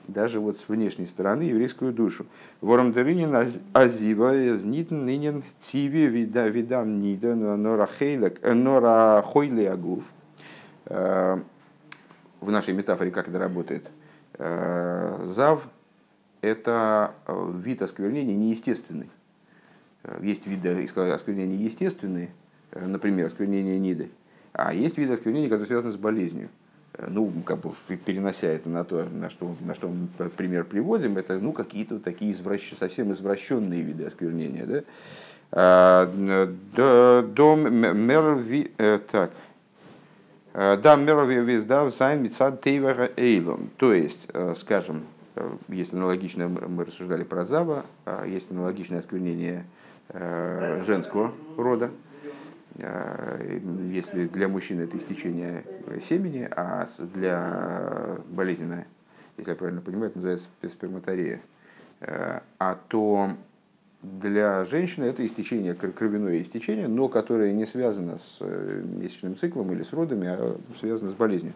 даже 0.07 0.41
вот 0.41 0.57
с 0.57 0.67
внешней 0.69 1.07
стороны 1.07 1.43
еврейскую 1.43 1.93
душу. 1.93 2.25
Вором 2.63 2.93
дыринин 2.93 3.35
азива 3.75 4.35
нитн 4.35 5.05
нинен 5.05 5.43
тиви 5.61 6.07
вида 6.07 6.49
видам 6.49 7.03
нида 7.03 7.35
норахойли 7.35 8.25
агув. 9.65 10.05
Э, 10.87 11.37
в 12.41 12.51
нашей 12.51 12.73
метафоре 12.73 13.11
как 13.11 13.29
это 13.29 13.39
работает? 13.39 13.91
Э, 14.39 15.19
зав 15.25 15.69
это 16.41 17.15
э, 17.27 17.53
вид 17.63 17.83
осквернения 17.83 18.35
неестественный. 18.35 19.11
Э, 20.05 20.19
есть 20.23 20.47
виды 20.47 20.85
осквернения 20.95 21.57
естественные, 21.57 22.31
э, 22.73 22.87
например, 22.87 23.27
осквернение 23.27 23.79
ниды, 23.79 24.11
а 24.53 24.73
есть 24.73 24.99
виды 24.99 25.15
осквернения, 25.15 25.49
которые 25.49 25.67
связаны 25.67 25.93
с 25.93 25.97
болезнью. 25.97 26.49
Ну, 27.07 27.33
как 27.45 27.61
бы 27.61 27.71
перенося 28.05 28.49
это 28.49 28.69
на 28.69 28.83
то, 28.83 29.05
на 29.05 29.31
что, 29.31 29.55
на 29.61 29.75
что 29.75 29.89
мы 29.89 30.09
пример 30.31 30.65
приводим, 30.65 31.17
это 31.17 31.39
ну, 31.39 31.53
какие-то 31.53 32.01
такие 32.01 32.33
извращ... 32.33 32.75
совсем 32.77 33.13
извращенные 33.13 33.83
виды 33.83 34.05
осквернения. 34.05 34.67
Да? 34.67 34.83
А, 35.53 37.23
дом 37.23 37.73
мерви... 37.73 38.73
Так. 39.13 39.31
Да, 40.55 40.97
мерви 40.97 41.37
виздав 41.37 41.95
сайн 41.95 42.23
мицад 42.25 42.63
тейвера 42.63 43.11
эйлом. 43.17 43.71
То 43.77 43.93
есть, 43.93 44.29
скажем, 44.57 45.05
есть 45.69 45.93
аналогичное, 45.93 46.49
мы 46.49 46.85
рассуждали 46.85 47.25
про 47.25 47.45
Зава, 47.45 47.85
а 48.05 48.27
есть 48.27 48.51
аналогичное 48.51 48.99
осквернение 48.99 49.65
э, 50.09 50.83
женского 50.87 51.33
рода. 51.57 51.91
Э, 52.77 53.61
если 53.91 54.27
для 54.27 54.49
мужчины 54.49 54.83
это 54.83 54.97
истечение 54.97 55.65
семени, 56.01 56.49
а 56.55 56.87
для 57.15 58.19
болезненное, 58.29 58.87
если 59.37 59.51
я 59.51 59.57
правильно 59.57 59.81
понимаю, 59.81 60.11
это 60.11 60.19
называется 60.19 60.49
сперматорея, 60.69 61.41
а 62.01 62.79
то 62.89 63.31
для 64.03 64.65
женщины 64.65 65.05
это 65.05 65.27
истечение, 65.27 65.75
кровяное 65.75 66.41
истечение, 66.41 66.87
но 66.87 67.09
которое 67.09 67.53
не 67.53 67.67
связано 67.67 68.19
с 68.19 68.41
месячным 68.41 69.37
циклом 69.37 69.73
или 69.73 69.83
с 69.83 69.93
родами, 69.93 70.29
а 70.29 70.57
связано 70.79 71.11
с 71.11 71.15
болезнью. 71.15 71.53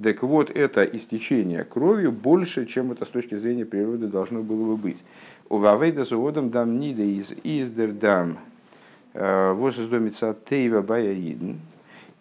Так 0.00 0.22
вот, 0.22 0.50
это 0.50 0.84
истечение 0.84 1.64
кровью 1.64 2.12
больше, 2.12 2.64
чем 2.64 2.92
это 2.92 3.04
с 3.04 3.08
точки 3.08 3.34
зрения 3.34 3.66
природы 3.66 4.06
должно 4.06 4.42
было 4.42 4.64
бы 4.64 4.76
быть. 4.76 5.04
У 5.50 5.58
Вавейда 5.58 6.04
заводом 6.04 6.50
дам 6.50 6.78
нида 6.78 7.02
из 7.02 7.32
издердам 7.44 8.38
э, 9.12 9.52
воссоздомится 9.52 10.34
тейва 10.48 10.80
баяидн. 10.80 11.58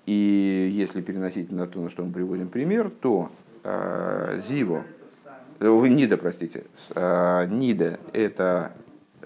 И 0.06 0.70
если 0.74 1.00
переносить 1.02 1.52
на 1.52 1.66
то, 1.66 1.80
на 1.80 1.90
что 1.90 2.04
мы 2.04 2.12
приводим 2.12 2.50
пример, 2.50 2.90
то 2.90 3.32
э, 3.64 4.40
зиво, 4.46 4.84
э, 5.60 5.88
нида, 5.88 6.18
простите, 6.18 6.66
э, 6.94 7.48
нида 7.50 8.00
это 8.12 8.74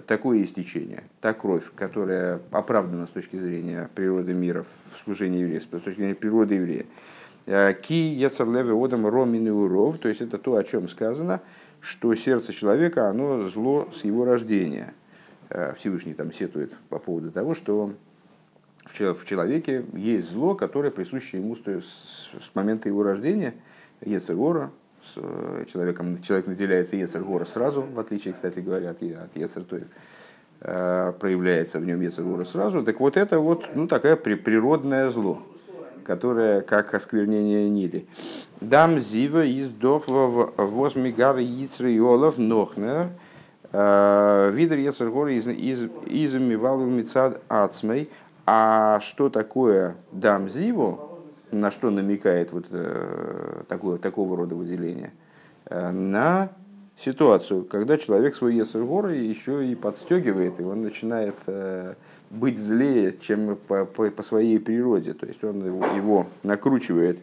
такое 0.05 0.43
истечение, 0.43 1.03
та 1.21 1.33
кровь, 1.33 1.71
которая 1.75 2.41
оправдана 2.51 3.07
с 3.07 3.09
точки 3.09 3.37
зрения 3.37 3.89
природы 3.95 4.33
мира 4.33 4.65
в 4.93 5.03
служении 5.03 5.39
еврея, 5.39 5.61
с 5.61 5.65
точки 5.65 5.95
зрения 5.95 6.15
природы 6.15 6.55
еврея. 6.55 6.85
Э, 7.45 7.73
ки 7.73 7.93
яцерлеве 7.93 8.73
одам 8.73 9.05
ромин 9.05 9.47
уров, 9.49 9.99
то 9.99 10.07
есть 10.09 10.21
это 10.21 10.37
то, 10.37 10.55
о 10.55 10.63
чем 10.63 10.89
сказано, 10.89 11.41
что 11.79 12.15
сердце 12.15 12.53
человека, 12.53 13.09
оно 13.09 13.47
зло 13.47 13.87
с 13.93 14.03
его 14.03 14.25
рождения. 14.25 14.93
Э, 15.49 15.73
Всевышний 15.77 16.13
там 16.13 16.33
сетует 16.33 16.75
по 16.89 16.97
поводу 16.97 17.31
того, 17.31 17.53
что 17.53 17.91
в 18.85 19.25
человеке 19.25 19.85
есть 19.93 20.31
зло, 20.31 20.55
которое 20.55 20.91
присуще 20.91 21.37
ему 21.37 21.55
с 21.55 22.29
момента 22.53 22.87
его 22.87 23.03
рождения, 23.03 23.55
Ецегора, 24.01 24.71
с 25.03 25.13
э, 25.17 25.65
человеком, 25.71 26.19
человек 26.21 26.47
наделяется 26.47 26.95
Ецергора 26.95 27.45
сразу, 27.45 27.81
в 27.81 27.99
отличие, 27.99 28.33
кстати 28.33 28.59
говоря, 28.59 28.89
от, 28.89 29.01
от 29.03 29.35
Ецер, 29.35 29.63
то 29.63 29.75
есть, 29.77 29.87
э, 30.61 31.13
проявляется 31.19 31.79
в 31.79 31.85
нем 31.85 32.01
Ецергора 32.01 32.43
сразу. 32.43 32.83
Так 32.83 32.99
вот 32.99 33.17
это 33.17 33.39
вот 33.39 33.75
ну, 33.75 33.87
такое 33.87 34.15
природное 34.15 35.09
зло, 35.09 35.43
которое 36.05 36.61
как 36.61 36.93
осквернение 36.93 37.69
ниды. 37.69 38.05
Дам 38.61 38.99
зива 38.99 39.43
из 39.43 39.69
дохва 39.69 40.53
возмигар 40.57 41.37
Ицры 41.37 42.01
Олов 42.01 42.37
Нохнер, 42.37 43.09
э, 43.71 44.51
видер 44.53 44.77
Ецергора 44.77 45.33
из, 45.33 45.47
из, 45.47 45.89
из 46.05 46.33
Мицад 46.35 47.41
Ацмей. 47.47 48.09
А 48.45 48.99
что 49.01 49.29
такое 49.29 49.95
дам 50.11 50.49
зиву? 50.49 51.15
на 51.51 51.71
что 51.71 51.89
намекает 51.89 52.51
вот 52.51 52.65
э, 52.71 53.63
такое, 53.67 53.97
такого 53.97 54.37
рода 54.37 54.55
выделение? 54.55 55.13
Э, 55.65 55.91
на 55.91 56.49
ситуацию, 56.97 57.65
когда 57.65 57.97
человек 57.97 58.35
свой 58.35 58.55
Ецергора 58.55 59.13
еще 59.13 59.65
и 59.65 59.75
подстегивает, 59.75 60.59
и 60.59 60.63
он 60.63 60.81
начинает 60.81 61.35
быть 62.29 62.57
злее, 62.57 63.13
чем 63.19 63.55
по, 63.55 63.85
по, 63.85 64.09
по 64.09 64.23
своей 64.23 64.59
природе. 64.59 65.13
То 65.13 65.25
есть 65.25 65.43
он 65.43 65.65
его, 65.65 65.85
его 65.95 66.27
накручивает 66.43 67.19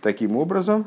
таким 0.00 0.36
образом, 0.36 0.86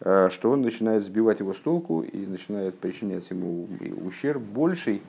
что 0.00 0.50
он 0.50 0.62
начинает 0.62 1.04
сбивать 1.04 1.40
его 1.40 1.52
с 1.52 1.58
толку 1.58 2.02
и 2.02 2.26
начинает 2.26 2.78
причинять 2.78 3.28
ему 3.30 3.66
ущерб 4.04 4.40
больший, 4.40 5.02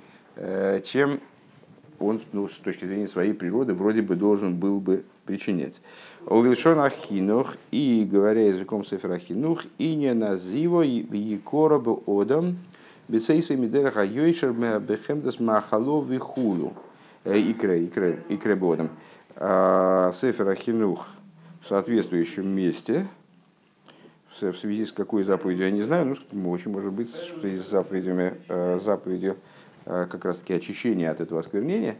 чем 0.84 1.20
он 2.00 2.22
ну, 2.32 2.48
с 2.48 2.56
точки 2.58 2.86
зрения 2.86 3.08
своей 3.08 3.34
природы 3.34 3.74
вроде 3.74 4.02
бы 4.02 4.16
должен 4.16 4.56
был 4.56 4.80
бы 4.80 5.04
причинять. 5.26 5.82
Увелшон 6.26 6.80
ахинух 6.80 7.58
и, 7.72 8.08
говоря 8.10 8.48
языком 8.48 8.84
Сефера 8.84 9.16
Ахинух, 9.16 9.66
и 9.78 9.96
не 9.96 10.14
називо 10.14 10.82
якора 10.82 11.78
бы 11.78 12.00
одам, 12.08 12.58
бецейса 13.08 13.56
мидераха 13.56 14.04
йойшер 14.04 14.54
бехемдас 14.54 15.40
махало 15.40 16.04
вихулу. 16.04 16.74
Икре, 17.26 17.86
икре, 17.86 18.24
икре 18.30 18.56
бодом. 18.56 18.90
А, 19.36 20.12
Сефер 20.14 20.48
Ахинух 20.48 21.08
в 21.62 21.68
соответствующем 21.68 22.48
месте, 22.48 23.08
в 24.40 24.56
связи 24.56 24.86
с 24.86 24.94
какой 24.94 25.24
заповедью, 25.24 25.66
я 25.66 25.72
не 25.72 25.84
знаю, 25.84 26.16
ну, 26.32 26.50
очень 26.50 26.72
может 26.72 26.94
быть, 26.94 27.14
что 27.14 27.46
с 27.46 27.70
заповедями, 27.70 28.36
а, 28.48 28.80
заповедью 28.80 29.36
а, 29.86 30.06
как 30.06 30.24
раз 30.24 30.40
таки 30.40 30.54
очищения 30.54 31.12
от 31.12 31.20
этого 31.20 31.42
осквернения, 31.42 31.98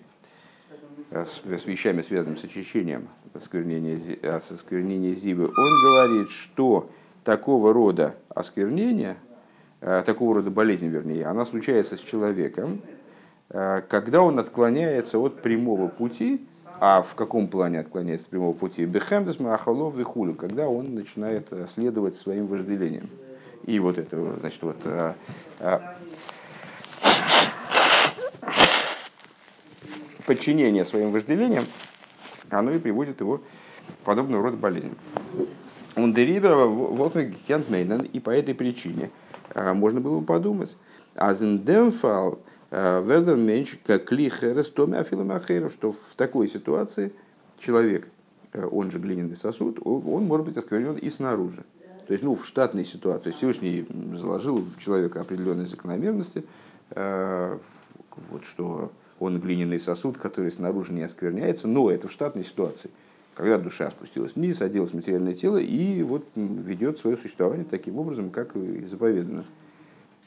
с 1.12 1.42
вещами, 1.44 2.02
связанными 2.02 2.38
с 2.38 2.44
очищением, 2.44 3.10
осквернение, 3.34 4.00
осквернение 4.24 5.16
Зивы, 5.16 5.46
он 5.46 5.84
говорит, 5.84 6.30
что 6.30 6.90
такого 7.24 7.74
рода 7.74 8.16
осквернение, 8.30 9.18
э, 9.82 10.04
такого 10.06 10.36
рода 10.36 10.52
болезнь, 10.52 10.88
вернее, 10.88 11.26
она 11.26 11.46
случается 11.46 11.98
с 11.98 12.00
человеком, 12.00 12.82
э, 12.84 12.99
когда 13.50 14.22
он 14.22 14.40
отклоняется 14.40 15.18
от 15.18 15.42
прямого 15.42 15.88
пути, 15.88 16.46
а 16.80 17.02
в 17.02 17.16
каком 17.16 17.48
плане 17.48 17.80
отклоняется 17.80 18.26
от 18.26 18.30
прямого 18.30 18.54
пути? 18.54 18.86
Бехемдес 18.86 19.40
Махалов 19.40 19.96
Вихулю, 19.96 20.36
когда 20.36 20.70
он 20.70 20.96
начинает 20.96 21.48
э, 21.52 21.66
следовать 21.68 22.16
своим 22.16 22.48
вожделениям. 22.48 23.10
И 23.66 23.80
вот 23.80 23.98
это, 23.98 24.36
значит, 24.40 24.62
вот 24.62 24.78
подчинение 30.30 30.86
своим 30.86 31.12
вожделениям, 31.12 31.66
оно 32.52 32.70
и 32.70 32.78
приводит 32.78 33.20
его 33.20 33.40
к 33.40 34.06
подобного 34.06 34.44
рода 34.44 34.58
болезням. 34.58 34.96
Он 35.96 36.14
дерибера 36.14 36.66
вот 36.66 37.16
Мейнен, 37.16 38.02
и 38.02 38.20
по 38.20 38.30
этой 38.30 38.54
причине 38.54 39.10
а, 39.56 39.74
можно 39.74 40.00
было 40.02 40.20
бы 40.20 40.26
подумать. 40.26 40.78
А 41.16 41.34
зендемфал 41.34 42.34
а, 42.34 42.40
вердер 42.72 43.36
меньш 43.36 43.78
как 43.86 44.12
лихерес 44.12 44.70
томи 44.70 44.98
афиломахеров, 44.98 45.74
что 45.74 45.92
в 45.92 46.16
такой 46.16 46.48
ситуации 46.48 47.12
человек, 47.58 48.08
а, 48.54 48.68
он 48.68 48.92
же 48.92 49.00
глиняный 49.00 49.36
сосуд, 49.36 49.80
он 49.84 50.24
может 50.26 50.46
быть 50.46 50.58
осквернен 50.58 50.96
и 50.96 51.10
снаружи. 51.10 51.64
То 52.08 52.14
есть, 52.14 52.24
ну, 52.24 52.34
в 52.34 52.46
штатной 52.46 52.86
ситуации. 52.86 53.24
То 53.24 53.28
есть 53.30 53.38
Всевышний 53.38 53.88
заложил 54.16 54.58
в 54.58 54.80
человека 54.80 55.22
определенные 55.22 55.68
закономерности, 55.68 56.44
вот 56.96 58.46
что 58.46 58.92
он 59.20 59.40
глиняный 59.40 59.80
сосуд, 59.80 60.18
который 60.18 60.52
снаружи 60.52 60.94
не 60.94 61.04
оскверняется, 61.04 61.68
но 61.68 61.92
это 61.92 62.08
в 62.08 62.12
штатной 62.12 62.44
ситуации, 62.44 62.90
когда 63.36 63.58
душа 63.58 63.90
спустилась 63.92 64.36
вниз, 64.36 64.62
оделась 64.62 64.92
в 64.92 64.96
материальное 64.96 65.36
тело 65.36 65.58
и 65.58 66.02
вот 66.04 66.26
ведет 66.36 67.00
свое 67.00 67.18
существование 67.18 67.66
таким 67.70 67.98
образом, 67.98 68.30
как 68.30 68.56
и 68.56 68.86
заповедано. 68.86 69.46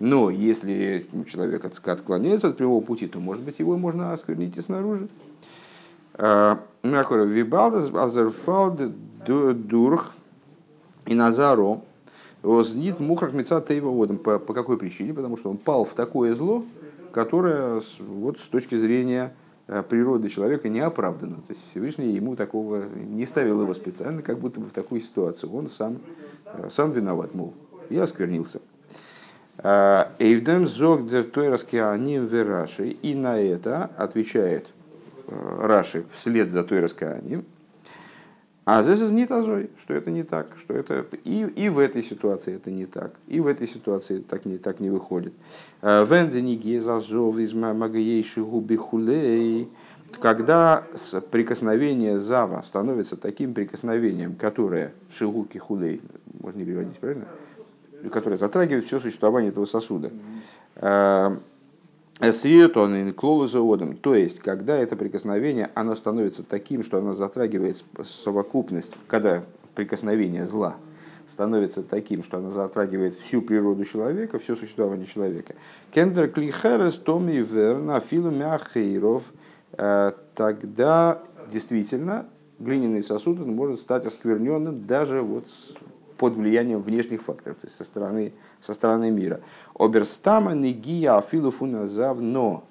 Но 0.02 0.30
если 0.30 1.06
человек 1.28 1.64
отклоняется 1.64 2.48
от 2.48 2.56
прямого 2.56 2.82
пути, 2.82 3.06
то, 3.06 3.20
может 3.20 3.44
быть, 3.44 3.60
его 3.60 3.76
можно 3.76 4.12
осквернить 4.12 4.56
и 4.56 4.60
снаружи. 4.60 5.06
А, 6.14 6.58
Вибалдас 6.82 7.88
азерфалд 7.88 8.80
дурх 9.24 10.12
и 11.06 11.14
назаро 11.14 11.82
вознит 12.42 12.98
мухрах 12.98 13.32
меца 13.32 13.60
тейва 13.60 14.06
По, 14.14 14.40
по 14.40 14.52
какой 14.52 14.76
причине? 14.76 15.14
Потому 15.14 15.36
что 15.36 15.50
он 15.50 15.56
пал 15.56 15.84
в 15.84 15.94
такое 15.94 16.34
зло, 16.34 16.64
которая 17.12 17.80
вот, 18.00 18.40
с 18.40 18.48
точки 18.48 18.76
зрения 18.76 19.32
э, 19.68 19.84
природы 19.88 20.30
человека 20.30 20.68
не 20.68 20.80
оправдана. 20.80 21.36
То 21.36 21.50
есть 21.50 21.60
Всевышний 21.70 22.08
ему 22.08 22.34
такого 22.34 22.86
не 22.96 23.24
ставил 23.24 23.62
его 23.62 23.72
специально, 23.72 24.20
как 24.20 24.40
будто 24.40 24.58
бы 24.58 24.66
в 24.66 24.72
такую 24.72 25.00
ситуацию. 25.00 25.54
Он 25.54 25.68
сам, 25.68 25.98
э, 26.46 26.70
сам 26.72 26.90
виноват, 26.90 27.36
мол, 27.36 27.54
я 27.88 28.02
осквернился. 28.02 28.60
Э, 29.58 30.06
Эйвдем 30.18 30.66
зог 30.66 31.02
аним 31.12 32.26
вераши. 32.26 32.88
И 33.02 33.14
на 33.14 33.38
это 33.38 33.90
отвечает 33.96 34.68
Раши 35.28 36.04
вслед 36.12 36.50
за 36.50 36.64
Тойраскааним. 36.64 37.44
А 38.64 38.80
здесь 38.82 39.00
не 39.10 39.26
тазой, 39.26 39.70
что 39.80 39.92
это 39.92 40.12
не 40.12 40.22
так, 40.22 40.46
что 40.56 40.72
это 40.74 41.04
и, 41.24 41.40
и 41.56 41.68
в 41.68 41.80
этой 41.80 42.00
ситуации 42.00 42.54
это 42.54 42.70
не 42.70 42.86
так, 42.86 43.12
и 43.26 43.40
в 43.40 43.48
этой 43.48 43.66
ситуации 43.66 44.20
так 44.20 44.44
не, 44.44 44.56
так 44.56 44.78
не 44.78 44.88
выходит. 44.88 45.32
Э, 45.80 46.04
когда 50.20 50.84
прикосновение 51.32 52.20
зава 52.20 52.62
становится 52.62 53.16
таким 53.16 53.52
прикосновением, 53.52 54.36
которое 54.36 54.92
шигуки 55.10 55.58
хулей, 55.58 56.00
можно 56.40 56.58
не 56.58 56.64
переводить 56.64 56.98
правильно, 56.98 57.26
которое 58.10 58.36
затрагивает 58.36 58.86
все 58.86 59.00
существование 59.00 59.50
этого 59.50 59.64
сосуда, 59.64 60.10
э, 60.76 61.36
Эсриетон 62.20 63.12
клолозоодом, 63.14 63.96
то 63.96 64.14
есть, 64.14 64.38
когда 64.38 64.76
это 64.76 64.96
прикосновение, 64.96 65.70
оно 65.74 65.96
становится 65.96 66.44
таким, 66.44 66.84
что 66.84 66.98
оно 66.98 67.14
затрагивает 67.14 67.82
совокупность, 68.04 68.92
когда 69.08 69.42
прикосновение 69.74 70.46
зла 70.46 70.76
становится 71.28 71.82
таким, 71.82 72.22
что 72.22 72.38
оно 72.38 72.52
затрагивает 72.52 73.14
всю 73.14 73.42
природу 73.42 73.84
человека, 73.84 74.38
все 74.38 74.54
существование 74.54 75.06
человека. 75.06 75.54
Кендер 75.90 76.28
клихерес 76.28 76.96
томи 76.96 77.38
верна 77.38 78.00
филу 78.00 78.30
мяхейров, 78.30 79.24
э, 79.72 80.12
тогда 80.34 81.22
действительно 81.50 82.26
глиняный 82.58 83.02
сосуд 83.02 83.40
он 83.40 83.54
может 83.54 83.80
стать 83.80 84.06
оскверненным 84.06 84.86
даже 84.86 85.22
вот 85.22 85.46
под 86.22 86.36
влиянием 86.36 86.80
внешних 86.80 87.20
факторов, 87.20 87.56
то 87.60 87.66
есть 87.66 87.76
со 87.76 87.82
стороны, 87.82 88.32
со 88.60 88.74
стороны 88.74 89.10
мира. 89.10 89.40
Оберстама 89.76 90.54
негия 90.54 91.16
афилуфуна 91.18 91.88
завно. 91.88 92.62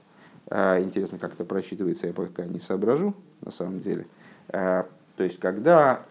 А, 0.47 0.79
интересно, 0.79 1.17
как 1.17 1.33
это 1.33 1.43
просчитывается, 1.43 2.07
я 2.07 2.13
пока 2.13 2.45
не 2.45 2.61
соображу, 2.61 3.13
на 3.41 3.51
самом 3.51 3.81
деле. 3.81 4.07
А, 4.47 4.85
то 5.17 5.25
есть, 5.25 5.37
когда 5.37 6.05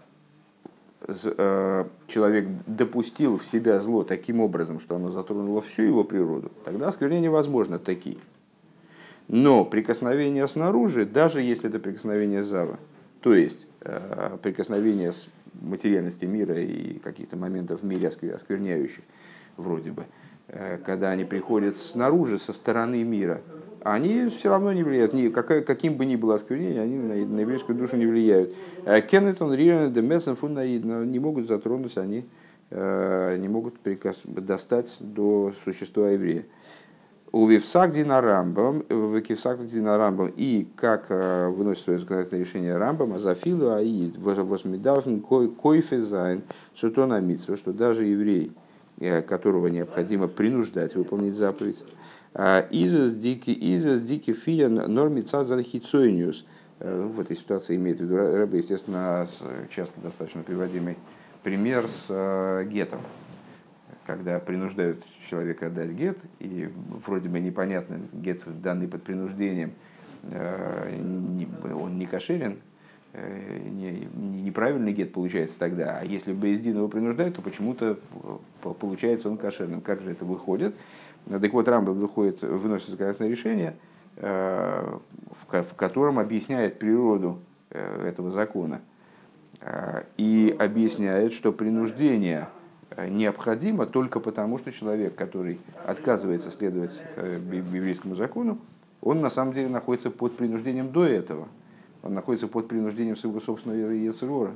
а, 1.08 1.88
человек 2.08 2.46
допустил 2.66 3.38
в 3.38 3.46
себя 3.46 3.80
зло 3.80 4.04
таким 4.04 4.42
образом, 4.42 4.78
что 4.78 4.96
оно 4.96 5.10
затронуло 5.10 5.62
всю 5.62 5.80
его 5.80 6.04
природу, 6.04 6.52
тогда 6.66 6.88
осквернение 6.88 7.30
возможно 7.30 7.78
таки. 7.78 8.18
Но 9.28 9.64
прикосновение 9.64 10.46
снаружи, 10.46 11.06
даже 11.06 11.40
если 11.40 11.70
это 11.70 11.78
прикосновение 11.78 12.44
зава, 12.44 12.78
то 13.22 13.32
есть 13.32 13.66
прикосновение 14.42 15.12
материальности 15.54 16.24
мира 16.24 16.60
и 16.60 16.98
каких-то 16.98 17.36
моментов 17.36 17.82
в 17.82 17.84
мире 17.84 18.08
оскверняющих, 18.08 19.04
вроде 19.56 19.92
бы, 19.92 20.04
э, 20.48 20.78
когда 20.78 21.10
они 21.10 21.24
приходят 21.24 21.76
снаружи, 21.76 22.38
со 22.38 22.52
стороны 22.52 23.02
мира, 23.04 23.40
они 23.82 24.28
все 24.28 24.50
равно 24.50 24.72
не 24.72 24.82
влияют. 24.82 25.14
Ни, 25.14 25.28
какая, 25.28 25.62
каким 25.62 25.96
бы 25.96 26.04
ни 26.04 26.16
было 26.16 26.34
осквернение, 26.34 26.82
они 26.82 26.98
на, 26.98 27.14
на 27.14 27.40
еврейскую 27.40 27.76
душу 27.78 27.96
не 27.96 28.06
влияют. 28.06 28.54
Кеннетон, 29.08 29.54
Риан, 29.54 29.92
Демесен, 29.92 30.36
Фунаид, 30.36 30.84
не 30.84 31.18
могут 31.18 31.48
затронуть, 31.48 31.96
они 31.96 32.26
не 32.70 33.48
могут 33.48 33.80
прикас, 33.80 34.20
достать 34.24 34.96
до 35.00 35.52
существа 35.64 36.10
еврея. 36.10 36.44
У 37.32 37.46
Вивсагдина 37.46 38.20
Рамбам, 38.20 38.82
в 38.88 39.20
Кивсагдина 39.20 39.96
Рамбам, 39.96 40.32
и 40.36 40.66
как 40.74 41.10
выносит 41.10 41.84
свое 41.84 41.98
законодательное 42.00 42.44
решение 42.44 42.76
Рамбам, 42.76 43.14
Азафилу 43.14 43.70
Аид, 43.70 44.18
Восмидавшн 44.18 45.18
Койфезайн, 45.18 46.42
Сутона 46.74 47.20
Митсва, 47.20 47.56
что 47.56 47.72
даже 47.72 48.04
еврей, 48.04 48.50
которого 49.28 49.68
необходимо 49.68 50.26
принуждать 50.26 50.96
выполнить 50.96 51.36
заповедь, 51.36 51.84
Изас 52.34 53.12
дики, 53.14 53.56
изас 53.76 54.00
дики 54.00 54.32
фия 54.32 54.68
нормица 54.68 55.44
залхицойниус. 55.44 56.44
В 56.80 57.20
этой 57.20 57.36
ситуации 57.36 57.76
имеет 57.76 57.98
в 57.98 58.04
виду 58.04 58.16
Рэбе, 58.16 58.58
естественно, 58.58 59.24
часто 59.70 60.00
достаточно 60.00 60.42
приводимый 60.42 60.96
пример 61.44 61.86
с 61.86 62.64
гетом. 62.64 63.00
Когда 64.10 64.40
принуждают 64.40 65.04
человека 65.28 65.68
отдать 65.68 65.90
гет, 65.90 66.18
и 66.40 66.68
вроде 67.06 67.28
бы 67.28 67.38
непонятно, 67.38 68.00
гет 68.12 68.42
данный 68.60 68.88
под 68.88 69.04
принуждением, 69.04 69.72
он 70.24 71.96
не 71.96 72.06
кошерен, 72.06 72.58
неправильный 73.14 74.92
гет 74.92 75.12
получается 75.12 75.60
тогда. 75.60 75.98
А 76.00 76.04
если 76.04 76.32
Бейздин 76.32 76.78
его 76.78 76.88
принуждает, 76.88 77.36
то 77.36 77.42
почему-то 77.42 78.00
получается 78.62 79.28
он 79.28 79.36
кошерным. 79.36 79.80
Как 79.80 80.00
же 80.00 80.10
это 80.10 80.24
выходит? 80.24 80.74
Так 81.28 81.52
вот, 81.52 81.68
Рамбам 81.68 82.00
выходит, 82.00 82.42
выносит 82.42 82.88
законодательное 82.88 83.30
решение, 83.30 83.76
э, 84.16 84.98
в 85.30 85.74
котором 85.76 86.18
объясняет 86.18 86.80
природу 86.80 87.38
э, 87.70 88.08
этого 88.08 88.32
закона 88.32 88.80
э, 89.60 90.02
и 90.16 90.56
объясняет, 90.58 91.32
что 91.32 91.52
принуждение 91.52 92.48
необходимо 93.08 93.86
только 93.86 94.20
потому, 94.20 94.58
что 94.58 94.72
человек, 94.72 95.14
который 95.14 95.60
отказывается 95.86 96.50
следовать 96.50 97.02
еврейскому 97.16 98.14
закону, 98.14 98.58
он 99.00 99.20
на 99.20 99.30
самом 99.30 99.54
деле 99.54 99.68
находится 99.68 100.10
под 100.10 100.36
принуждением 100.36 100.92
до 100.92 101.04
этого. 101.04 101.48
Он 102.02 102.14
находится 102.14 102.48
под 102.48 102.68
принуждением 102.68 103.16
своего 103.16 103.40
собственного 103.40 103.90
Ецерора 103.90 104.54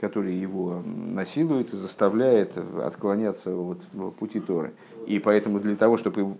который 0.00 0.34
его 0.34 0.82
насилует 0.86 1.74
и 1.74 1.76
заставляет 1.76 2.56
отклоняться 2.56 3.54
от 3.54 3.82
пути 4.18 4.40
Торы. 4.40 4.72
И 5.06 5.18
поэтому 5.18 5.60
для 5.60 5.76
того, 5.76 5.98
чтобы 5.98 6.36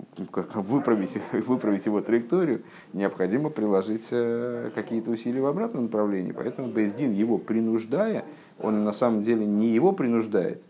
выправить, 0.54 1.18
выправить 1.46 1.84
его 1.84 2.00
траекторию, 2.00 2.62
необходимо 2.94 3.50
приложить 3.50 4.08
э, 4.12 4.70
какие-то 4.74 5.10
усилия 5.10 5.42
в 5.42 5.46
обратном 5.46 5.84
направлении. 5.84 6.32
Поэтому 6.32 6.68
Бездин, 6.68 7.12
его 7.12 7.36
принуждая, 7.36 8.24
он 8.58 8.82
на 8.82 8.92
самом 8.92 9.22
деле 9.22 9.44
не 9.44 9.68
его 9.68 9.92
принуждает, 9.92 10.62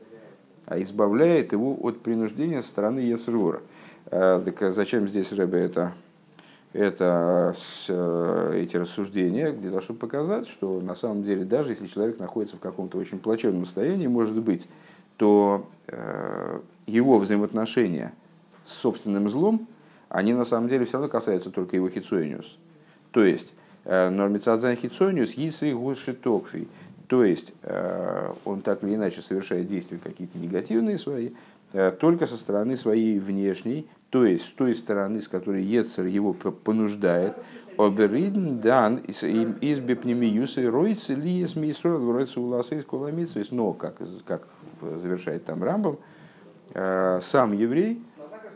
а 0.71 0.81
избавляет 0.81 1.53
его 1.53 1.77
от 1.83 2.01
принуждения 2.01 2.63
со 2.63 2.69
стороны 2.69 3.01
Ецрура. 3.01 3.61
Э, 4.07 4.41
так 4.43 4.73
зачем 4.73 5.07
здесь 5.07 5.33
Рэбе 5.33 5.59
это 5.59 5.93
это 6.73 7.53
э, 7.89 8.53
эти 8.63 8.77
рассуждения 8.77 9.51
для 9.51 9.71
того, 9.71 9.83
чтобы 9.83 9.99
показать, 9.99 10.49
что 10.49 10.81
на 10.81 10.95
самом 10.95 11.25
деле 11.25 11.45
даже 11.45 11.73
если 11.73 11.87
человек 11.87 12.19
находится 12.19 12.57
в 12.57 12.61
каком-то 12.61 12.99
очень 12.99 13.19
плачевном 13.19 13.65
состоянии, 13.65 14.07
может 14.07 14.41
быть, 14.41 14.69
то 15.17 15.67
э, 15.89 16.61
его 16.87 17.19
взаимоотношения 17.19 18.13
с 18.65 18.75
собственным 18.75 19.29
злом, 19.29 19.67
они 20.09 20.33
на 20.33 20.45
самом 20.45 20.69
деле 20.69 20.85
все 20.85 20.95
равно 20.95 21.09
касаются 21.09 21.51
только 21.51 21.77
его 21.77 21.89
хитсониус. 21.89 22.59
То 23.11 23.25
есть, 23.25 23.53
э, 23.85 24.09
нормицадзан 24.09 24.77
хитсониус 24.77 25.33
если 25.33 25.73
гуши 25.73 26.15
токфи. 26.15 26.69
То 27.11 27.25
есть, 27.25 27.55
он 28.45 28.63
так 28.63 28.85
или 28.85 28.95
иначе 28.95 29.21
совершает 29.21 29.67
действия 29.67 29.99
какие-то 29.99 30.39
негативные 30.39 30.97
свои, 30.97 31.31
только 31.99 32.29
со 32.29 32.37
стороны 32.37 32.77
своей 32.77 33.19
внешней, 33.19 33.89
то 34.11 34.25
есть 34.25 34.45
с 34.45 34.51
той 34.51 34.77
стороны, 34.77 35.21
с 35.21 35.27
которой 35.27 35.65
Ецер 35.65 36.07
его 36.07 36.33
понуждает, 36.33 37.37
оберидн 37.77 38.61
дан 38.61 38.97
из 38.97 39.81
бепнемиюса 39.81 40.71
ройцы 40.71 41.15
ли 41.15 41.41
из 41.41 41.57
мисрод 41.57 42.01
вроется 42.01 42.41
уласа 42.41 42.77
из 42.77 42.85
куламитсвис, 42.85 43.51
но, 43.51 43.73
как, 43.73 43.97
как 44.25 44.47
завершает 44.97 45.45
там 45.45 45.65
Рамбом, 45.65 45.99
э, 46.75 47.19
сам 47.23 47.53
еврей, 47.53 48.01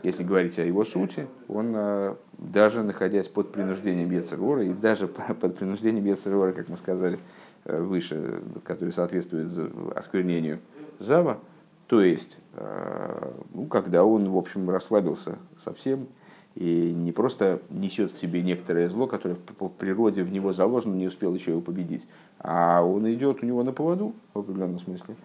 если 0.03 0.23
говорить 0.23 0.59
о 0.59 0.63
его 0.63 0.85
сути, 0.85 1.27
он 1.49 1.73
э, 1.75 2.15
даже 2.37 2.83
находясь 2.83 3.27
под 3.27 3.51
принуждением 3.51 4.11
Ецерора, 4.11 4.63
и 4.63 4.73
даже 4.73 5.07
под 5.41 5.57
принуждением 5.57 6.05
Ецерора, 6.05 6.51
как 6.53 6.69
мы 6.69 6.77
сказали 6.77 7.17
э, 7.17 7.44
выше, 7.65 8.41
который 8.63 8.91
соответствует 8.91 9.49
осквернению 9.95 10.59
Зава, 10.99 11.39
то 11.87 12.01
есть, 12.01 12.39
э, 12.53 13.31
ну, 13.53 13.67
когда 13.67 14.03
он, 14.03 14.29
в 14.29 14.37
общем, 14.37 14.69
расслабился 14.69 15.37
совсем 15.57 16.07
и 16.55 16.91
не 16.95 17.11
просто 17.11 17.61
несет 17.69 18.11
в 18.11 18.17
себе 18.17 18.41
некоторое 18.41 18.89
зло, 18.89 19.07
которое 19.07 19.35
по 19.35 19.69
природе 19.69 20.23
в 20.23 20.31
него 20.31 20.51
заложено, 20.53 20.95
не 20.95 21.07
успел 21.07 21.33
еще 21.35 21.51
его 21.51 21.61
победить, 21.61 22.07
а 22.39 22.81
он 22.81 23.11
идет 23.13 23.43
у 23.43 23.45
него 23.45 23.63
на 23.63 23.71
поводу, 23.71 24.15
в 24.33 24.39
определенном 24.39 24.79
смысле. 24.79 25.15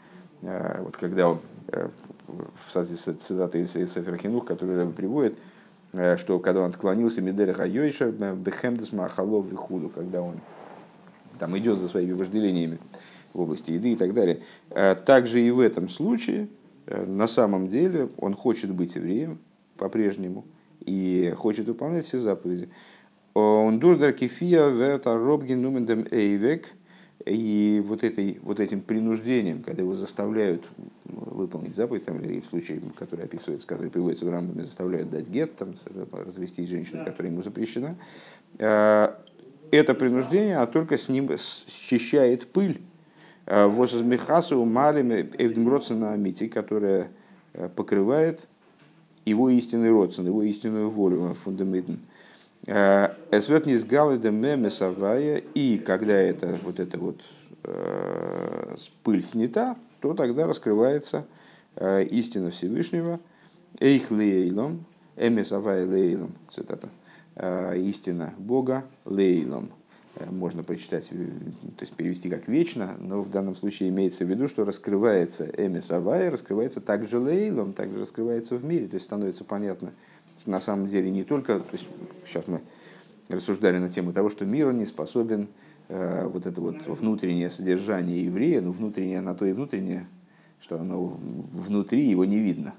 Э, 0.42 0.82
вот 0.82 0.96
когда 0.96 1.30
он, 1.30 1.38
э, 1.68 1.88
в 2.26 2.72
соответствии 2.72 3.12
с 3.14 3.16
цитатой 3.16 3.62
из 3.62 3.72
Сефер 3.72 4.16
Хинух, 4.16 4.44
который 4.44 4.82
он 4.82 4.92
приводит, 4.92 5.36
что 6.18 6.38
когда 6.38 6.60
он 6.60 6.70
отклонился 6.70 7.20
Меделя 7.20 7.52
Хайойша, 7.52 8.12
Бехемдес 8.12 8.92
Махалов 8.92 9.46
Вихуду, 9.46 9.88
когда 9.88 10.22
он 10.22 10.36
там 11.40 11.58
идет 11.58 11.78
за 11.78 11.88
своими 11.88 12.12
вожделениями, 12.12 12.78
в 13.32 13.40
области 13.40 13.72
еды 13.72 13.92
и 13.92 13.96
так 13.96 14.14
далее. 14.14 14.40
Э, 14.70 14.94
также 14.94 15.42
и 15.42 15.50
в 15.50 15.58
этом 15.58 15.88
случае, 15.88 16.48
э, 16.86 17.04
на 17.04 17.26
самом 17.26 17.68
деле, 17.68 18.10
он 18.18 18.34
хочет 18.34 18.70
быть 18.70 18.94
евреем 18.94 19.38
по-прежнему 19.76 20.44
и 20.80 21.34
хочет 21.36 21.66
выполнять 21.66 22.04
все 22.06 22.18
заповеди. 22.18 22.68
Он 23.34 23.78
дурдер 23.78 24.12
кефия 24.12 24.68
верта 24.68 25.16
робгин 25.16 25.62
нумендем 25.62 26.06
эйвек, 26.10 26.68
и 27.26 27.82
вот, 27.84 28.02
этой, 28.02 28.38
вот 28.42 28.60
этим 28.60 28.80
принуждением, 28.80 29.62
когда 29.62 29.82
его 29.82 29.94
заставляют 29.94 30.64
выполнить 31.04 31.76
заповедь, 31.76 32.06
там, 32.06 32.18
или 32.20 32.40
в 32.40 32.46
случае, 32.46 32.80
который 32.96 33.26
описывается, 33.26 33.66
который 33.66 33.90
приводится 33.90 34.24
в 34.24 34.30
Рамбаме, 34.30 34.64
заставляют 34.64 35.10
дать 35.10 35.28
гет, 35.28 35.54
там, 35.56 35.74
развести 36.12 36.66
женщину, 36.66 37.04
которая 37.04 37.30
ему 37.30 37.42
запрещена, 37.42 37.96
э, 38.58 39.14
это 39.70 39.94
принуждение, 39.94 40.58
а 40.58 40.66
только 40.66 40.98
с 40.98 41.08
ним 41.08 41.30
счищает 41.68 42.46
пыль. 42.48 42.80
Э, 43.46 43.66
Возмехасу 43.66 44.64
малими 44.64 45.28
эвдемроцена 45.38 46.12
амити, 46.12 46.48
которая 46.48 47.10
э, 47.52 47.68
покрывает 47.74 48.46
его 49.24 49.50
истинный 49.50 49.90
родствен, 49.90 50.26
его 50.26 50.42
истинную 50.42 50.88
волю, 50.90 51.30
э, 51.30 51.34
фундаментн. 51.34 51.94
Эсвет 52.66 53.64
не 53.64 53.76
сгалыда 53.76 54.30
мемесавая, 54.30 55.38
и 55.54 55.78
когда 55.78 56.12
это, 56.12 56.58
вот 56.62 56.78
эта 56.78 56.98
вот 56.98 57.22
пыль 59.02 59.24
снята, 59.24 59.76
то 60.00 60.12
тогда 60.12 60.46
раскрывается 60.46 61.24
истина 61.80 62.50
Всевышнего, 62.50 63.18
эйх 63.78 64.10
лейлом, 64.10 64.84
эмесавая 65.16 65.86
лейлом, 65.86 66.32
цитата, 66.50 66.90
истина 67.36 68.34
Бога 68.38 68.84
лейлом, 69.04 69.70
Э, 70.16 70.30
можно 70.30 70.62
прочитать, 70.62 71.08
э, 71.10 71.26
то 71.76 71.84
есть 71.84 71.94
перевести 71.94 72.28
как 72.28 72.48
вечно, 72.48 72.96
но 72.98 73.22
в 73.22 73.30
данном 73.30 73.54
случае 73.56 73.88
имеется 73.90 74.24
в 74.24 74.28
виду, 74.28 74.48
что 74.48 74.64
раскрывается 74.64 75.48
Эмис 75.56 75.90
Авай, 75.90 76.28
раскрывается 76.28 76.80
также 76.80 77.18
Лейлом, 77.18 77.72
также 77.72 78.00
раскрывается 78.00 78.56
в 78.56 78.64
мире, 78.64 78.88
то 78.88 78.94
есть 78.94 79.06
становится 79.06 79.44
понятно, 79.44 79.92
что 80.40 80.50
на 80.50 80.60
самом 80.60 80.88
деле 80.88 81.10
не 81.10 81.22
только, 81.22 81.60
то 81.60 81.72
есть 81.72 81.86
сейчас 82.26 82.48
мы 82.48 82.60
рассуждали 83.28 83.78
на 83.78 83.88
тему 83.88 84.12
того, 84.12 84.30
что 84.30 84.44
мир 84.44 84.68
он 84.68 84.78
не 84.78 84.86
способен 84.86 85.48
э, 85.88 86.26
вот 86.26 86.44
это 86.44 86.60
вот 86.60 86.86
внутреннее 86.86 87.48
содержание 87.48 88.24
еврея, 88.24 88.60
ну 88.60 88.72
внутреннее 88.72 89.20
на 89.20 89.34
то 89.34 89.46
и 89.46 89.52
внутреннее, 89.52 90.08
что 90.60 90.78
оно 90.78 91.18
внутри 91.52 92.04
его 92.04 92.24
не 92.24 92.38
видно 92.38 92.74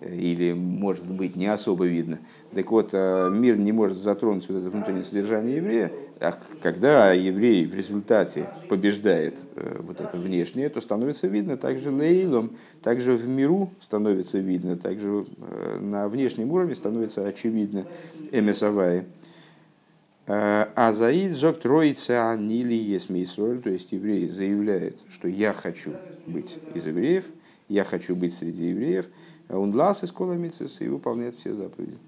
или, 0.00 0.52
может 0.52 1.10
быть, 1.10 1.36
не 1.36 1.46
особо 1.46 1.86
видно. 1.86 2.18
Так 2.54 2.70
вот, 2.70 2.90
э, 2.92 3.30
мир 3.30 3.56
не 3.56 3.72
может 3.72 3.98
затронуть 3.98 4.48
вот 4.48 4.58
это 4.58 4.70
внутреннее 4.70 5.04
содержание 5.04 5.56
еврея, 5.56 5.92
а 6.20 6.38
когда 6.62 7.12
еврей 7.12 7.66
в 7.66 7.74
результате 7.74 8.48
побеждает 8.68 9.36
э, 9.56 9.80
вот 9.80 10.00
это 10.00 10.16
внешнее, 10.16 10.68
то 10.68 10.80
становится 10.80 11.26
видно 11.26 11.56
также 11.56 11.90
лейлом, 11.90 12.52
также 12.82 13.12
в 13.14 13.28
миру 13.28 13.70
становится 13.80 14.38
видно, 14.38 14.76
также 14.76 15.24
э, 15.38 15.78
на 15.80 16.08
внешнем 16.08 16.52
уровне 16.52 16.74
становится 16.74 17.26
очевидно 17.26 17.84
эмесавай. 18.32 19.04
А 20.30 20.92
заид 20.92 21.36
зок 21.36 21.58
троица 21.60 22.36
нили 22.38 22.74
есмейсоль, 22.74 23.62
то 23.62 23.70
есть 23.70 23.92
еврей 23.92 24.28
заявляет, 24.28 24.98
что 25.08 25.26
я 25.26 25.54
хочу 25.54 25.92
быть 26.26 26.58
из 26.74 26.86
евреев, 26.86 27.24
я 27.70 27.82
хочу 27.82 28.14
быть 28.14 28.34
среди 28.34 28.64
евреев– 28.64 29.06
он 29.56 29.74
лас 29.74 30.04
из 30.04 30.12
кола 30.12 30.34
и 30.84 30.88
выполняет 30.88 31.36
все 31.36 31.54
заповеди. 31.54 31.98